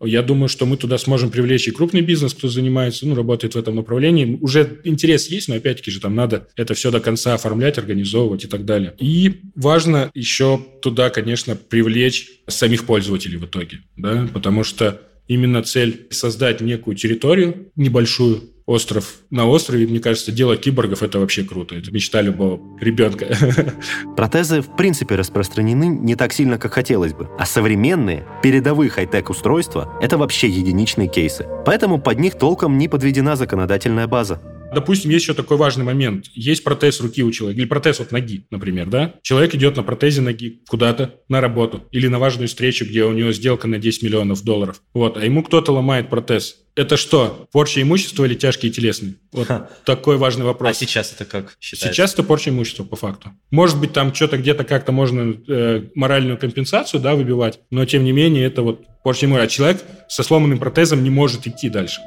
я 0.00 0.22
думаю, 0.22 0.48
что 0.48 0.66
мы 0.66 0.76
туда 0.76 0.98
сможем 0.98 1.30
привлечь 1.30 1.68
и 1.68 1.70
крупный 1.70 2.00
бизнес, 2.00 2.34
кто 2.34 2.48
занимается, 2.48 3.06
ну, 3.06 3.14
работает 3.14 3.54
в 3.54 3.58
этом 3.58 3.76
направлении. 3.76 4.38
Уже 4.40 4.80
интерес 4.84 5.28
есть, 5.28 5.48
но 5.48 5.56
опять-таки 5.56 5.90
же 5.90 6.00
там 6.00 6.14
надо 6.14 6.48
это 6.56 6.74
все 6.74 6.90
до 6.90 7.00
конца 7.00 7.34
оформлять, 7.34 7.78
организовывать 7.78 8.44
и 8.44 8.48
так 8.48 8.64
далее. 8.64 8.94
И 8.98 9.40
важно 9.54 10.10
еще 10.14 10.64
туда, 10.82 11.10
конечно, 11.10 11.56
привлечь 11.56 12.28
самих 12.46 12.84
пользователей 12.84 13.36
в 13.36 13.46
итоге, 13.46 13.80
да, 13.96 14.28
потому 14.32 14.64
что 14.64 15.00
именно 15.28 15.62
цель 15.62 16.06
создать 16.10 16.60
некую 16.60 16.96
территорию 16.96 17.70
небольшую, 17.76 18.42
остров 18.68 19.14
на 19.30 19.46
острове, 19.46 19.86
мне 19.86 19.98
кажется, 19.98 20.30
делать 20.30 20.60
киборгов– 20.60 21.02
это 21.02 21.18
вообще 21.18 21.42
круто. 21.42 21.74
Это 21.74 21.90
мечта 21.90 22.20
любого 22.20 22.60
ребенка. 22.78 23.26
Протезы 24.16 24.60
в 24.60 24.76
принципе 24.76 25.14
распространены 25.14 25.86
не 25.86 26.14
так 26.16 26.34
сильно, 26.34 26.58
как 26.58 26.74
хотелось 26.74 27.14
бы. 27.14 27.30
А 27.38 27.46
современные, 27.46 28.26
передовые 28.42 28.90
хай-тек 28.90 29.30
устройства– 29.30 29.96
это 30.02 30.18
вообще 30.18 30.48
единичные 30.48 31.08
кейсы. 31.08 31.46
Поэтому 31.64 31.98
под 31.98 32.18
них 32.18 32.36
толком 32.36 32.76
не 32.76 32.88
подведена 32.88 33.36
законодательная 33.36 34.06
база. 34.06 34.38
Допустим, 34.72 35.10
есть 35.10 35.24
еще 35.24 35.34
такой 35.34 35.56
важный 35.56 35.84
момент. 35.84 36.26
Есть 36.34 36.64
протез 36.64 37.00
руки 37.00 37.22
у 37.22 37.30
человека, 37.30 37.60
или 37.60 37.68
протез 37.68 38.00
от 38.00 38.12
ноги, 38.12 38.46
например, 38.50 38.86
да? 38.86 39.14
Человек 39.22 39.54
идет 39.54 39.76
на 39.76 39.82
протезе 39.82 40.20
ноги 40.20 40.62
куда-то, 40.68 41.14
на 41.28 41.40
работу, 41.40 41.84
или 41.90 42.06
на 42.08 42.18
важную 42.18 42.48
встречу, 42.48 42.84
где 42.84 43.04
у 43.04 43.12
него 43.12 43.32
сделка 43.32 43.66
на 43.66 43.78
10 43.78 44.02
миллионов 44.02 44.42
долларов. 44.42 44.82
Вот, 44.92 45.16
а 45.16 45.24
ему 45.24 45.42
кто-то 45.42 45.72
ломает 45.72 46.10
протез. 46.10 46.56
Это 46.78 46.96
что, 46.96 47.48
порча 47.50 47.82
имущества 47.82 48.24
или 48.24 48.34
тяжкие 48.34 48.70
телесные? 48.70 49.14
Вот 49.32 49.48
Ха. 49.48 49.68
такой 49.84 50.16
важный 50.16 50.44
вопрос. 50.44 50.70
А 50.70 50.74
сейчас 50.74 51.12
это 51.12 51.24
как 51.24 51.56
считается? 51.58 51.92
Сейчас 51.92 52.14
это 52.14 52.22
порча 52.22 52.50
имущества, 52.50 52.84
по 52.84 52.94
факту. 52.94 53.32
Может 53.50 53.80
быть, 53.80 53.92
там 53.92 54.14
что-то 54.14 54.38
где-то 54.38 54.62
как-то 54.62 54.92
можно 54.92 55.34
э, 55.48 55.82
моральную 55.96 56.38
компенсацию 56.38 57.00
да, 57.00 57.16
выбивать, 57.16 57.58
но 57.70 57.84
тем 57.84 58.04
не 58.04 58.12
менее 58.12 58.46
это 58.46 58.62
вот 58.62 58.84
порча 59.02 59.26
имущества. 59.26 59.44
А 59.44 59.48
человек 59.48 59.82
со 60.08 60.22
сломанным 60.22 60.58
протезом 60.60 61.02
не 61.02 61.10
может 61.10 61.48
идти 61.48 61.68
дальше. 61.68 62.00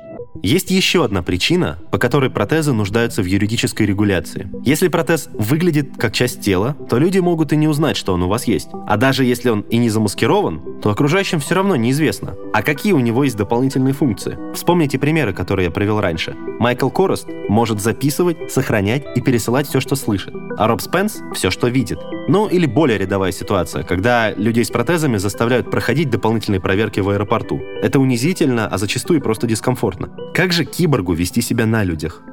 Есть 0.44 0.72
еще 0.72 1.06
одна 1.06 1.22
причина, 1.22 1.78
по 1.92 2.00
которой 2.00 2.32
протезы 2.32 2.74
нуждаются 2.74 3.22
в 3.22 3.26
юридической 3.26 3.86
регуляции. 3.86 4.50
Если 4.66 4.88
протез 4.88 5.30
выглядит 5.34 5.98
как 5.98 6.14
часть 6.14 6.42
тела, 6.42 6.76
то 6.90 6.98
люди 6.98 7.20
могут 7.20 7.54
и 7.54 7.58
не 7.58 7.68
узнать, 7.68 7.96
что 7.96 8.14
он 8.14 8.24
у 8.24 8.28
вас 8.28 8.46
есть. 8.46 8.70
А 8.88 8.98
даже 8.98 9.24
если 9.24 9.50
он 9.50 9.62
и 9.62 9.78
не 9.78 9.90
замаскирован, 9.90 10.82
то 10.82 10.90
окружающим 10.90 11.40
все 11.40 11.56
равно 11.56 11.76
неизвестно, 11.76 12.36
а 12.54 12.64
какие 12.64 12.94
у 12.94 13.00
него 13.00 13.24
есть 13.24 13.38
дополнительные 13.38 13.94
функции. 13.94 14.38
Вспомните 14.56 14.98
примеры, 14.98 15.32
которые 15.34 15.66
я 15.66 15.72
привел 15.72 16.02
раньше. 16.02 16.36
Майкл 16.60 16.90
Корост 16.90 17.28
может 17.48 17.80
записывать, 17.80 18.52
сохранять 18.52 19.04
и 19.16 19.22
пересылать 19.22 19.68
все, 19.68 19.80
что 19.80 19.96
слышит, 19.96 20.34
а 20.58 20.68
Роб 20.68 20.82
Спенс— 20.82 21.20
все, 21.36 21.52
что 21.52 21.68
видит. 21.68 22.00
Ну 22.32 22.48
или 22.48 22.66
более 22.66 22.98
рядовая 22.98 23.34
ситуация, 23.34 23.84
когда 23.84 24.32
людей 24.32 24.64
с 24.64 24.70
протезами 24.70 25.18
заставляют 25.18 25.70
проходить 25.70 26.10
дополнительные 26.10 26.62
проверки 26.62 27.02
в 27.02 27.10
аэропорту. 27.10 27.62
Это 27.82 28.00
унизительно, 28.00 28.70
а 28.70 28.78
зачастую 28.78 29.20
просто 29.20 29.48
дискомфортно. 29.48 30.12
Как 30.34 30.54
же 30.54 30.64
киборгу 30.64 31.12
вести 31.12 31.42
себя 31.42 31.66
на 31.66 31.84
людях? 31.84 32.24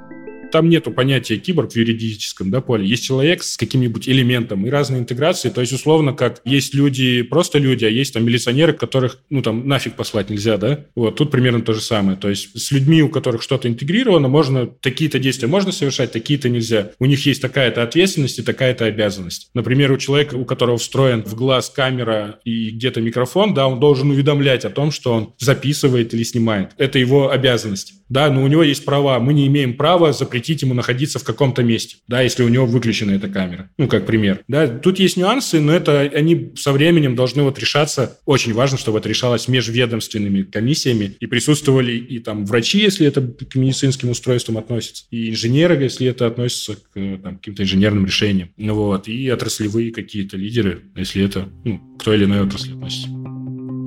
Там 0.51 0.69
нету 0.71 0.91
понятия 0.91 1.37
киборг 1.37 1.73
в 1.73 1.77
юридическом 1.77 2.51
да, 2.51 2.61
поле. 2.61 2.87
Есть 2.87 3.05
человек 3.05 3.43
с 3.43 3.57
каким-нибудь 3.57 4.09
элементом 4.09 4.67
и 4.67 4.71
разные 4.71 5.01
интеграции. 5.01 5.51
То 5.51 5.61
есть, 5.61 5.73
условно, 5.73 6.15
как 6.15 6.41
есть 6.45 6.75
люди, 6.75 7.23
просто 7.23 7.59
люди, 7.59 7.85
а 7.85 7.89
есть 7.89 8.15
там 8.15 8.25
милиционеры, 8.25 8.73
которых, 8.73 9.19
ну, 9.29 9.43
там, 9.43 9.69
нафиг 9.69 9.95
послать 9.95 10.31
нельзя, 10.31 10.57
да? 10.57 10.87
Вот, 10.95 11.17
тут 11.17 11.31
примерно 11.31 11.61
то 11.61 11.75
же 11.75 11.81
самое. 11.81 12.17
То 12.17 12.31
есть, 12.31 12.59
с 12.59 12.71
людьми, 12.71 13.03
у 13.03 13.09
которых 13.09 13.43
что-то 13.43 13.69
интегрировано, 13.69 14.29
можно, 14.29 14.67
такие-то 14.67 15.19
действия 15.19 15.49
можно 15.49 15.71
совершать, 15.71 16.13
такие-то 16.13 16.49
нельзя. 16.49 16.93
У 16.99 17.05
них 17.05 17.27
есть 17.27 17.43
такая-то 17.43 17.83
ответственность 17.83 18.39
и 18.39 18.43
такая-то 18.43 18.87
обязанность. 18.87 19.51
Например, 19.55 19.93
у 19.93 19.99
человека, 19.99 20.35
у 20.35 20.45
которого 20.45 20.79
встроен 20.79 21.23
в 21.25 21.35
глаз 21.35 21.69
камера 21.71 22.41
и 22.45 22.71
где-то 22.71 23.01
микрофон, 23.01 23.53
да, 23.53 23.67
он 23.67 23.81
должен 23.81 24.11
уведомлять 24.11 24.65
о 24.65 24.71
том, 24.71 24.91
что 24.93 25.13
он 25.13 25.35
записывает 25.39 26.15
или 26.15 26.23
снимает. 26.23 26.71
Это 26.79 26.99
его 26.99 27.31
обязанность. 27.31 27.98
Да, 28.09 28.31
но 28.31 28.43
у 28.43 28.47
него 28.47 28.63
есть 28.63 28.85
права. 28.85 29.19
Мы 29.19 29.35
не 29.35 29.47
имеем 29.47 29.75
права 29.75 30.13
запретить 30.13 30.63
ему 30.63 30.75
находиться 30.75 31.19
в 31.19 31.25
каком-то 31.25 31.63
месте, 31.63 31.97
да, 32.07 32.23
если 32.23 32.43
у 32.43 32.49
него 32.49 32.67
выключена 32.67 33.13
эта 33.13 33.29
камера. 33.29 33.71
Ну, 33.79 33.89
как 33.89 34.07
пример. 34.07 34.41
Да, 34.49 34.67
тут 34.67 34.99
есть 34.99 35.17
нюансы, 35.17 35.61
но 35.61 35.73
это 35.73 36.01
они 36.01 36.53
со 36.57 36.73
временем 36.73 37.15
должны 37.15 37.43
вот 37.43 37.59
решаться. 37.59 38.19
Очень 38.25 38.55
важно, 38.55 38.79
чтобы 38.79 38.99
это 38.99 39.09
решалось 39.09 39.49
межведомственными 39.49 40.43
комиссиями 40.43 41.17
и 41.21 41.27
присутствовали 41.27 41.93
и 41.93 42.19
там 42.19 42.45
врачи, 42.45 42.79
если 42.79 43.07
это 43.07 43.21
к 43.23 43.55
медицинским 43.55 44.11
устройствам 44.11 44.59
относится, 44.59 45.05
и 45.11 45.31
инженеры, 45.31 45.83
если 45.83 46.07
это 46.07 46.27
относится 46.27 46.77
к 46.77 47.19
там, 47.23 47.37
каким-то 47.37 47.63
инженерным 47.63 48.07
решениям. 48.07 48.51
Ну, 48.57 48.75
вот, 48.75 49.09
и 49.09 49.29
отраслевые 49.29 49.93
какие-то 49.93 50.37
лидеры, 50.37 50.83
если 50.97 51.25
это 51.25 51.49
ну, 51.65 51.81
к 51.99 52.05
той 52.05 52.17
или 52.17 52.25
иной 52.25 52.41
отрасли 52.41 52.73
относится. 52.73 53.09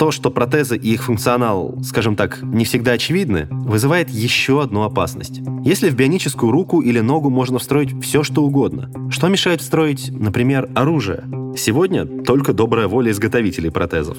То, 0.02 0.10
что 0.10 0.32
протезы 0.32 0.78
и 0.78 0.94
их 0.94 1.04
функционал, 1.04 1.78
скажем 1.84 2.16
так, 2.16 2.42
не 2.42 2.66
всегда 2.66 2.94
очевидны, 2.94 3.48
вызывает 3.52 4.10
еще 4.10 4.60
одну 4.64 4.82
опасность. 4.82 5.42
Если 5.64 5.92
в 5.92 5.96
бионическую 5.96 6.52
руку 6.52 6.82
или 6.82 7.00
ногу 7.02 7.30
можно 7.30 7.60
встроить 7.60 7.94
все, 8.02 8.24
что 8.24 8.44
угодно, 8.44 8.90
что 9.12 9.28
мешает 9.28 9.62
встроить, 9.62 10.10
например, 10.10 10.72
оружие? 10.74 11.24
Сегодня 11.56 12.08
только 12.24 12.52
добрая 12.52 12.88
воля 12.88 13.12
изготовителей 13.12 13.70
протезов. 13.70 14.18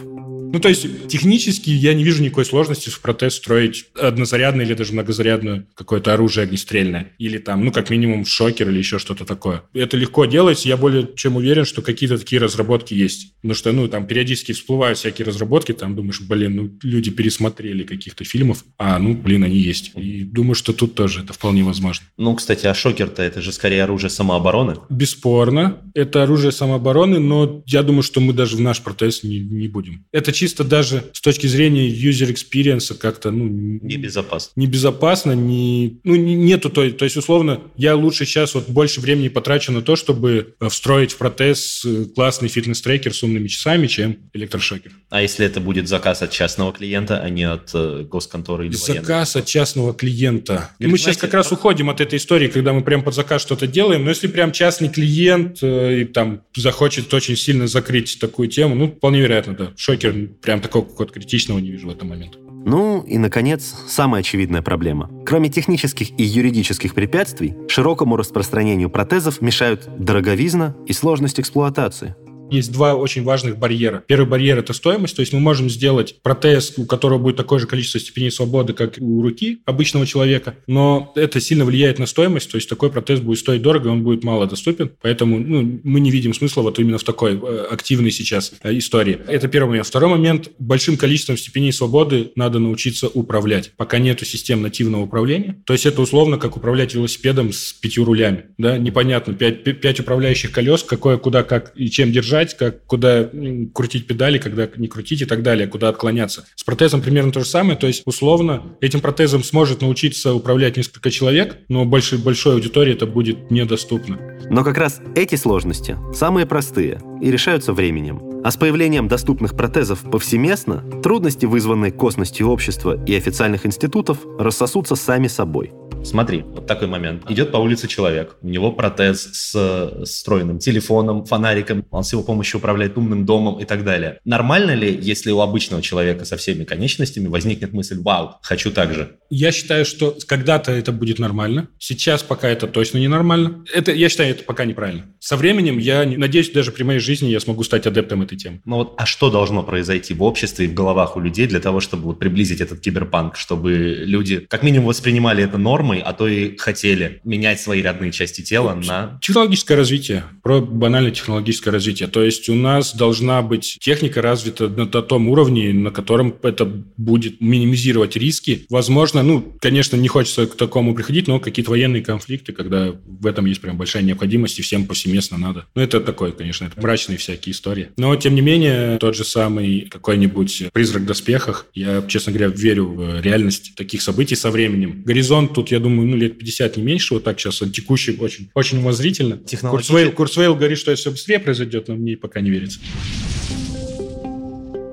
Ну, 0.53 0.61
то 0.61 0.69
есть, 0.69 1.09
технически 1.09 1.71
я 1.71 1.95
не 1.95 2.05
вижу 2.05 2.23
никакой 2.23 2.45
сложности 2.45 2.91
в 2.91 3.01
протез 3.01 3.37
строить 3.37 3.87
однозарядное 3.99 4.67
или 4.67 4.75
даже 4.75 4.93
многозарядное 4.93 5.67
какое-то 5.75 6.12
оружие 6.12 6.45
огнестрельное. 6.45 7.12
Или 7.19 7.38
там, 7.38 7.65
ну, 7.65 7.73
как 7.73 7.88
минимум, 7.88 8.27
шокер 8.27 8.69
или 8.69 8.79
еще 8.79 8.99
что-то 8.99 9.25
такое. 9.25 9.62
Это 9.73 9.97
легко 9.97 10.27
делать, 10.27 10.67
я 10.67 10.77
более 10.77 11.09
чем 11.17 11.37
уверен, 11.37 11.65
что 11.65 11.81
какие-то 11.81 12.19
такие 12.19 12.41
разработки 12.41 12.93
есть. 12.93 13.35
Потому 13.37 13.55
что, 13.55 13.73
ну, 13.73 13.88
там 13.88 14.07
периодически 14.07 14.53
всплывают 14.53 14.99
всякие 14.99 15.25
разработки, 15.27 15.73
там 15.73 15.97
думаешь, 15.97 16.21
блин, 16.21 16.57
ну, 16.57 16.71
люди 16.83 17.11
пересмотрели 17.11 17.85
каких-то 17.85 18.25
фильмов, 18.25 18.65
а, 18.77 18.99
ну, 18.99 19.15
блин, 19.15 19.45
они 19.45 19.57
есть. 19.57 19.93
И 19.97 20.23
думаю, 20.23 20.55
что 20.55 20.75
тут 20.75 20.95
тоже 20.95 21.23
это 21.23 21.33
вполне 21.33 21.65
возможно. 21.65 22.07
Ну, 22.19 22.35
кстати, 22.35 22.67
а 22.67 22.75
шокер-то 22.75 23.23
это 23.23 23.41
же 23.41 23.53
скорее 23.53 23.85
оружие 23.85 24.11
самообороны? 24.11 24.77
Бесспорно. 24.91 25.81
Это 25.95 26.25
оружие 26.25 26.53
самообороны, 26.53 27.19
но 27.21 27.62
я 27.67 27.83
думаю, 27.83 28.03
что 28.03 28.21
мы 28.21 28.35
даже 28.35 28.57
в 28.57 28.61
наш 28.61 28.83
протез 28.83 29.23
не, 29.23 29.38
не 29.38 29.69
будем. 29.69 30.05
Это 30.12 30.31
чисто 30.42 30.64
даже 30.64 31.05
с 31.12 31.20
точки 31.20 31.46
зрения 31.46 31.88
user 31.88 32.35
experience 32.35 32.92
как-то, 32.98 33.31
ну... 33.31 33.46
Небезопасно. 33.46 34.50
Небезопасно, 34.57 35.33
не... 35.33 36.00
Ну, 36.02 36.16
нету 36.16 36.68
той... 36.68 36.90
То 36.90 37.05
есть, 37.05 37.16
условно, 37.16 37.61
я 37.76 37.94
лучше 37.94 38.24
сейчас 38.24 38.55
вот 38.55 38.68
больше 38.68 39.00
времени 39.00 39.28
потрачу 39.28 39.70
на 39.70 39.83
то, 39.83 39.94
чтобы 39.94 40.57
э, 40.59 40.68
встроить 40.68 41.12
в 41.12 41.18
протез 41.18 41.85
э, 41.85 42.07
классный 42.12 42.48
фитнес-трекер 42.48 43.14
с 43.14 43.22
умными 43.22 43.46
часами, 43.46 43.87
чем 43.87 44.16
электрошокер. 44.33 44.90
А 45.11 45.22
если 45.22 45.46
это 45.46 45.61
будет 45.61 45.87
заказ 45.87 46.22
от 46.22 46.33
частного 46.33 46.72
клиента, 46.72 47.20
а 47.20 47.31
не 47.31 47.44
от 47.44 47.70
э, 47.72 48.02
госконторы 48.02 48.66
или 48.66 48.74
Заказ 48.74 49.37
от 49.37 49.46
частного 49.46 49.94
клиента. 49.94 50.70
И 50.81 50.88
мы 50.88 50.98
сейчас 50.98 51.18
как 51.18 51.35
раз 51.35 51.52
уходим 51.52 51.88
от 51.88 52.00
этой 52.00 52.16
истории, 52.16 52.48
когда 52.48 52.72
мы 52.72 52.83
прям 52.83 53.05
под 53.05 53.14
заказ 53.14 53.42
что-то 53.42 53.68
делаем, 53.68 54.02
но 54.02 54.09
если 54.09 54.26
прям 54.26 54.50
частный 54.50 54.88
клиент 54.88 55.62
э, 55.62 56.00
и 56.00 56.05
там 56.05 56.42
захочет 56.57 57.14
очень 57.14 57.37
сильно 57.37 57.68
закрыть 57.68 58.18
такую 58.18 58.48
тему, 58.48 58.74
ну, 58.74 58.88
вполне 58.88 59.20
вероятно, 59.20 59.55
да. 59.55 59.72
Шокер 59.76 60.32
прям 60.40 60.61
такого 60.61 60.85
какого-то 60.85 61.14
критичного 61.14 61.59
не 61.59 61.71
вижу 61.71 61.88
в 61.88 61.90
этом 61.90 62.09
моменте. 62.09 62.38
Ну 62.64 63.03
и, 63.03 63.18
наконец, 63.18 63.75
самая 63.88 64.21
очевидная 64.21 64.62
проблема. 64.62 65.11
Кроме 65.27 65.49
технических 65.49 66.18
и 66.18 66.23
юридических 66.23 66.95
препятствий, 66.95 67.55
широкому 67.68 68.16
распространению 68.16 68.88
протезов 68.88 69.40
мешают 69.40 69.88
дороговизна 69.99 70.77
и 70.87 70.92
сложность 70.92 71.40
эксплуатации 71.40 72.14
есть 72.53 72.73
два 72.73 72.95
очень 72.95 73.23
важных 73.23 73.59
барьера. 73.59 74.05
Первый 74.07 74.27
барьер– 74.27 74.59
это 74.59 74.73
стоимость, 74.73 75.17
то 75.17 75.21
есть 75.21 75.33
мы 75.33 75.41
можем 75.41 75.71
сделать 75.71 76.17
протез, 76.23 76.75
у 76.77 76.87
которого 76.87 77.19
будет 77.19 77.37
такое 77.37 77.59
же 77.59 77.67
количество 77.67 78.01
степеней 78.01 78.31
свободы, 78.31 78.73
как 78.73 78.97
у 79.01 79.23
руки 79.23 79.61
обычного 79.65 80.07
человека, 80.07 80.57
но 80.67 81.12
это 81.17 81.41
сильно 81.41 81.65
влияет 81.65 81.99
на 81.99 82.07
стоимость, 82.07 82.51
то 82.51 82.57
есть 82.57 82.69
такой 82.69 82.91
протез 82.91 83.21
будет 83.21 83.38
стоить 83.38 83.62
дорого, 83.62 83.88
он 83.88 84.03
будет 84.03 84.25
мало 84.25 84.47
доступен, 84.47 84.93
поэтому 85.01 85.38
ну, 85.38 85.81
мы 85.83 86.01
не 86.01 86.11
видим 86.11 86.35
смысла 86.35 86.62
вот 86.62 86.79
именно 86.79 86.99
в 86.99 87.05
такой 87.05 87.41
э, 87.43 87.67
активной 87.71 88.11
сейчас 88.11 88.53
э, 88.62 88.77
истории. 88.77 89.19
Это 89.27 89.49
первый 89.49 89.69
момент. 89.69 89.87
Второй 89.87 90.11
момент– 90.11 90.51
большим 90.59 90.97
количеством 90.97 91.37
степеней 91.37 91.73
свободы 91.73 92.33
надо 92.37 92.59
научиться 92.59 93.09
управлять. 93.09 93.73
Пока 93.77 93.99
нету 93.99 94.25
систем 94.25 94.62
нативного 94.62 95.03
управления, 95.03 95.62
то 95.65 95.73
есть 95.73 95.87
это 95.87 96.03
условно 96.03 96.38
как 96.38 96.57
управлять 96.57 96.95
велосипедом 96.95 97.53
с 97.53 97.73
пятью 97.73 98.05
рулями, 98.05 98.47
да, 98.59 98.79
непонятно, 98.79 99.35
пять, 99.35 99.65
пять 99.65 100.01
управляющих 100.01 100.53
колес, 100.53 100.83
какое, 100.83 101.17
куда, 101.17 101.43
как 101.43 101.73
и 101.75 101.91
чем 101.91 102.12
держать, 102.12 102.41
нажать, 102.42 102.57
как 102.57 102.85
куда 102.87 103.28
крутить 103.74 104.07
педали, 104.07 104.38
когда 104.38 104.68
не 104.76 104.88
крутить 104.88 105.22
и 105.22 105.24
так 105.24 105.42
далее, 105.42 105.66
куда 105.66 105.88
отклоняться. 105.88 106.44
С 106.55 106.64
протезом 106.64 107.00
примерно 107.00 107.33
то 107.33 107.40
же 107.40 107.46
самое, 107.46 107.76
то 107.76 107.87
есть 107.87 108.02
условно 108.05 108.76
этим 108.81 109.00
протезом 109.00 109.44
сможет 109.44 109.81
научиться 109.83 110.35
управлять 110.35 110.76
несколько 110.76 111.11
человек, 111.11 111.59
но 111.68 111.85
большой, 111.85 112.18
большой 112.18 112.55
аудитории 112.55 112.92
это 112.92 113.07
будет 113.07 113.50
недоступно. 113.50 114.18
Но 114.50 114.64
как 114.64 114.76
раз 114.76 115.00
эти 115.14 115.37
сложности 115.37 115.96
самые 116.14 116.46
простые 116.46 117.00
и 117.20 117.31
решаются 117.31 117.72
временем. 117.72 118.32
А 118.44 118.50
с 118.50 118.57
появлением 118.57 119.07
доступных 119.07 119.57
протезов 119.57 120.00
повсеместно, 120.11 120.83
трудности, 121.00 121.46
вызванные 121.46 121.92
косностью 121.92 122.48
общества 122.48 123.00
и 123.07 123.14
официальных 123.14 123.66
институтов, 123.66 124.18
рассосутся 124.37 124.96
сами 124.96 125.28
собой. 125.28 125.72
Смотри, 126.05 126.42
вот 126.42 126.66
такой 126.66 126.88
момент. 126.88 127.31
Идет 127.31 127.52
по 127.52 127.59
улице 127.59 127.87
человек, 127.87 128.37
у 128.42 128.48
него 128.48 128.72
протез 128.72 129.28
с 129.33 130.02
встроенным 130.05 130.59
телефоном, 130.59 131.24
фонариком, 131.24 131.87
он 131.90 132.02
с 132.02 132.12
его 132.12 132.24
помощью 132.24 132.59
управляет 132.59 132.98
умным 132.98 133.24
домом 133.24 133.61
и 133.61 133.64
так 133.64 133.85
далее. 133.85 134.18
Нормально 134.24 134.74
ли, 134.74 134.98
если 135.00 135.31
у 135.31 135.40
обычного 135.40 135.81
человека 135.81 136.24
со 136.24 136.37
всеми 136.37 136.64
конечностями 136.64 137.28
возникнет 137.28 137.72
мысль 137.72 138.00
«Вау, 138.00 138.35
хочу 138.42 138.72
так 138.72 138.92
же»? 138.92 139.16
Я 139.31 139.52
считаю, 139.52 139.85
что 139.85 140.16
когда-то 140.26 140.72
это 140.72 140.92
будет 140.92 141.18
нормально. 141.18 141.68
Сейчас 141.78 142.22
пока 142.22 142.48
это 142.48 142.66
точно 142.66 142.98
не 142.98 143.09
нормально. 143.09 143.64
Это, 143.72 143.92
я 143.92 144.09
считаю, 144.09 144.31
это 144.31 144.42
пока 144.42 144.64
неправильно. 144.64 145.07
Со 145.20 145.37
временем, 145.37 145.78
я 145.78 146.05
надеюсь, 146.05 146.50
даже 146.50 146.72
при 146.72 146.83
моей 146.83 146.98
жизни 146.98 147.28
я 147.28 147.38
смогу 147.38 147.62
стать 147.62 147.87
адептом 147.87 148.22
этой 148.22 148.32
темы. 148.37 148.61
Ну 148.64 148.77
вот, 148.77 148.95
а 148.97 149.07
что 149.07 149.31
должно 149.31 149.62
произойти 149.62 150.14
в 150.14 150.23
обществе 150.23 150.66
и 150.66 150.68
в 150.68 150.75
головах 150.75 151.16
у 151.16 151.21
людей 151.21 151.47
для 151.47 151.61
того, 151.61 151.81
чтобы 151.81 152.05
вот 152.05 152.18
приблизить 152.18 152.61
этот 152.61 152.81
киберпанк, 152.81 153.37
чтобы 153.37 153.73
люди 153.73 154.47
как 154.49 154.62
минимум 154.62 154.88
воспринимали 154.88 155.45
это 155.45 155.59
нормой, 155.59 156.01
а 156.01 156.12
то 156.12 156.29
и 156.29 156.57
хотели 156.57 157.21
менять 157.25 157.61
свои 157.61 157.83
родные 157.83 158.12
части 158.12 158.42
тела 158.42 158.75
на... 158.75 159.18
Технологическое 159.21 159.77
развитие. 159.77 160.25
Про 160.42 160.61
банальное 160.61 161.11
технологическое 161.11 161.73
развитие. 161.73 162.09
То 162.09 162.23
есть 162.23 162.49
у 162.49 162.55
нас 162.55 162.95
должна 162.95 163.42
быть 163.42 163.79
техника 163.81 164.23
развита 164.23 164.68
на 164.68 164.87
том 164.87 165.29
уровне, 165.29 165.73
на 165.73 165.90
котором 165.90 166.35
это 166.42 166.64
будет 166.64 167.40
минимизировать 167.40 168.16
риски. 168.16 168.66
Возможно, 168.71 169.23
ну, 169.23 169.57
конечно, 169.61 169.97
не 169.97 170.09
хочется 170.09 170.47
к 170.47 170.57
такому 170.57 170.95
приходить, 170.95 171.29
но 171.29 171.40
какие-то 171.40 171.71
военные 171.71 172.03
конфликты, 172.03 172.53
когда 172.53 172.92
в 173.05 173.27
этом 173.27 173.47
есть 173.47 173.61
прям 173.61 173.77
большая 173.77 174.03
необходимость, 174.03 174.59
и 174.59 174.62
всем 174.62 174.87
повсеместно 174.87 175.38
надо. 175.38 175.66
Ну, 175.75 175.83
это 175.83 176.01
такое, 176.01 176.33
конечно, 176.33 176.66
это 176.66 176.81
мрачные 176.81 177.18
всякие 177.18 177.53
истории. 177.53 177.88
Но, 177.97 178.14
тем 178.23 178.37
не 178.37 178.41
менее, 178.41 178.99
тот 178.99 179.17
же 179.17 179.25
самый 179.25 179.89
какой-нибудь 179.91 180.71
призрак 180.73 181.03
в 181.03 181.07
доспехах, 181.07 181.67
я, 181.75 182.03
честно 182.07 182.33
говоря, 182.33 182.53
верю 182.55 182.87
в 182.87 183.21
реальность 183.21 183.75
таких 183.75 184.01
событий 184.01 184.37
со 184.37 184.51
временем. 184.51 185.03
Горизонт 185.05 185.55
тут, 185.55 185.73
я 185.73 185.81
думаю, 185.81 186.09
ну, 186.09 186.17
лет 186.17 186.39
50, 186.39 186.77
не 186.77 186.83
меньше, 186.85 187.15
вот 187.15 187.25
так 187.25 187.41
сейчас, 187.41 187.61
он 187.63 187.73
текущий 187.73 188.17
очень, 188.19 188.51
очень 188.55 188.79
умозрительно. 188.79 189.41
Курсвейл, 189.61 190.13
Курсвейл 190.13 190.55
говорит, 190.55 190.79
что 190.79 190.93
это 190.93 191.01
все 191.01 191.11
быстрее 191.11 191.41
произойдет, 191.41 191.89
но 191.89 191.97
мне 191.97 192.17
пока 192.17 192.41
не 192.41 192.51
верится. 192.51 192.79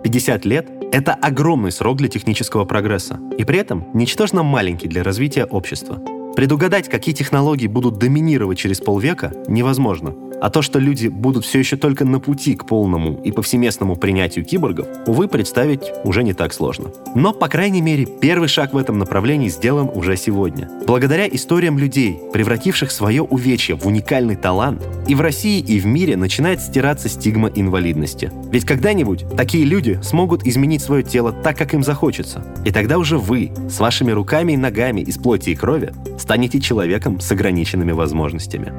50 0.04 0.46
лет– 0.46 0.68
это 0.92 1.14
огромный 1.14 1.72
срок 1.72 1.98
для 1.98 2.08
технического 2.08 2.66
прогресса, 2.66 3.20
и 3.38 3.44
при 3.44 3.60
этом 3.60 3.86
ничтожно 3.94 4.42
маленький 4.42 4.88
для 4.88 5.04
развития 5.04 5.46
общества. 5.46 6.04
Предугадать, 6.40 6.88
какие 6.88 7.14
технологии 7.14 7.68
будут 7.68 7.98
доминировать 7.98 8.58
через 8.58 8.80
полвека, 8.80 9.34
невозможно– 9.50 10.16
а 10.42 10.50
то, 10.50 10.62
что 10.62 10.80
люди 10.80 11.08
будут 11.08 11.46
все 11.46 11.60
еще 11.60 11.76
только 11.76 12.06
на 12.06 12.20
пути 12.20 12.56
к 12.56 12.66
полному 12.66 13.20
и 13.24 13.32
повсеместному 13.32 13.96
принятию 13.96 14.46
киборгов, 14.46 14.88
увы, 15.06 15.28
представить 15.28 15.92
уже 16.04 16.24
не 16.24 16.34
так 16.34 16.54
сложно. 16.54 16.92
Но, 17.16 17.34
по 17.34 17.48
крайней 17.48 17.82
мере, 17.82 18.06
первый 18.06 18.48
шаг 18.48 18.74
в 18.74 18.78
этом 18.78 18.98
направлении 19.00 19.50
сделан 19.50 19.90
уже 19.94 20.16
сегодня. 20.16 20.70
Благодаря 20.86 21.28
историям 21.28 21.78
людей, 21.78 22.20
превративших 22.32 22.92
свое 22.92 23.22
увечье 23.22 23.76
в 23.76 23.86
уникальный 23.86 24.36
талант, 24.36 24.82
и 25.08 25.16
в 25.16 25.22
России, 25.22 25.60
и 25.60 25.80
в 25.80 25.86
мире 25.86 26.16
начинает 26.16 26.62
стираться 26.62 27.10
стигма 27.10 27.50
инвалидности. 27.54 28.32
Ведь 28.52 28.66
когда-нибудь 28.66 29.26
такие 29.36 29.66
люди 29.66 30.00
смогут 30.04 30.46
изменить 30.46 30.82
свое 30.82 31.04
тело 31.04 31.32
так, 31.32 31.58
как 31.58 31.74
им 31.74 31.84
захочется. 31.84 32.46
И 32.66 32.72
тогда 32.72 32.98
уже 32.98 33.18
вы, 33.18 33.52
с 33.70 33.80
вашими 33.80 34.12
руками 34.12 34.54
и 34.54 34.58
ногами 34.58 35.02
из 35.02 35.18
плоти 35.18 35.50
и 35.50 35.56
крови, 35.56 35.94
станете 36.30 36.62
человеком 36.62 37.20
с 37.20 37.32
ограниченными 37.32 37.92
возможностями. 37.92 38.72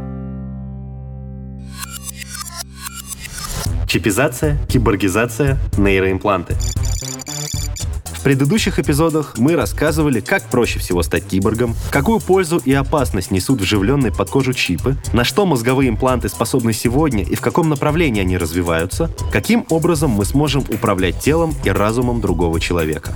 Чипизация, 3.88 4.56
киборгизация, 4.68 5.58
нейроимпланты. 5.76 6.54
В 8.04 8.22
предыдущих 8.22 8.78
эпизодах 8.78 9.36
мы 9.36 9.56
рассказывали, 9.56 10.20
как 10.20 10.44
проще 10.44 10.78
всего 10.78 11.02
стать 11.02 11.26
киборгом, 11.26 11.74
какую 11.90 12.20
пользу 12.20 12.58
и 12.64 12.72
опасность 12.72 13.32
несут 13.32 13.60
вживленные 13.62 14.12
под 14.12 14.30
кожу 14.30 14.52
чипы, 14.52 14.96
на 15.12 15.24
что 15.24 15.44
мозговые 15.44 15.88
импланты 15.90 16.28
способны 16.28 16.72
сегодня 16.72 17.24
и 17.24 17.34
в 17.34 17.40
каком 17.40 17.68
направлении 17.68 18.20
они 18.20 18.38
развиваются, 18.38 19.10
каким 19.32 19.66
образом 19.70 20.12
мы 20.12 20.24
сможем 20.24 20.60
управлять 20.72 21.18
телом 21.18 21.52
и 21.64 21.70
разумом 21.70 22.20
другого 22.20 22.60
человека. 22.60 23.12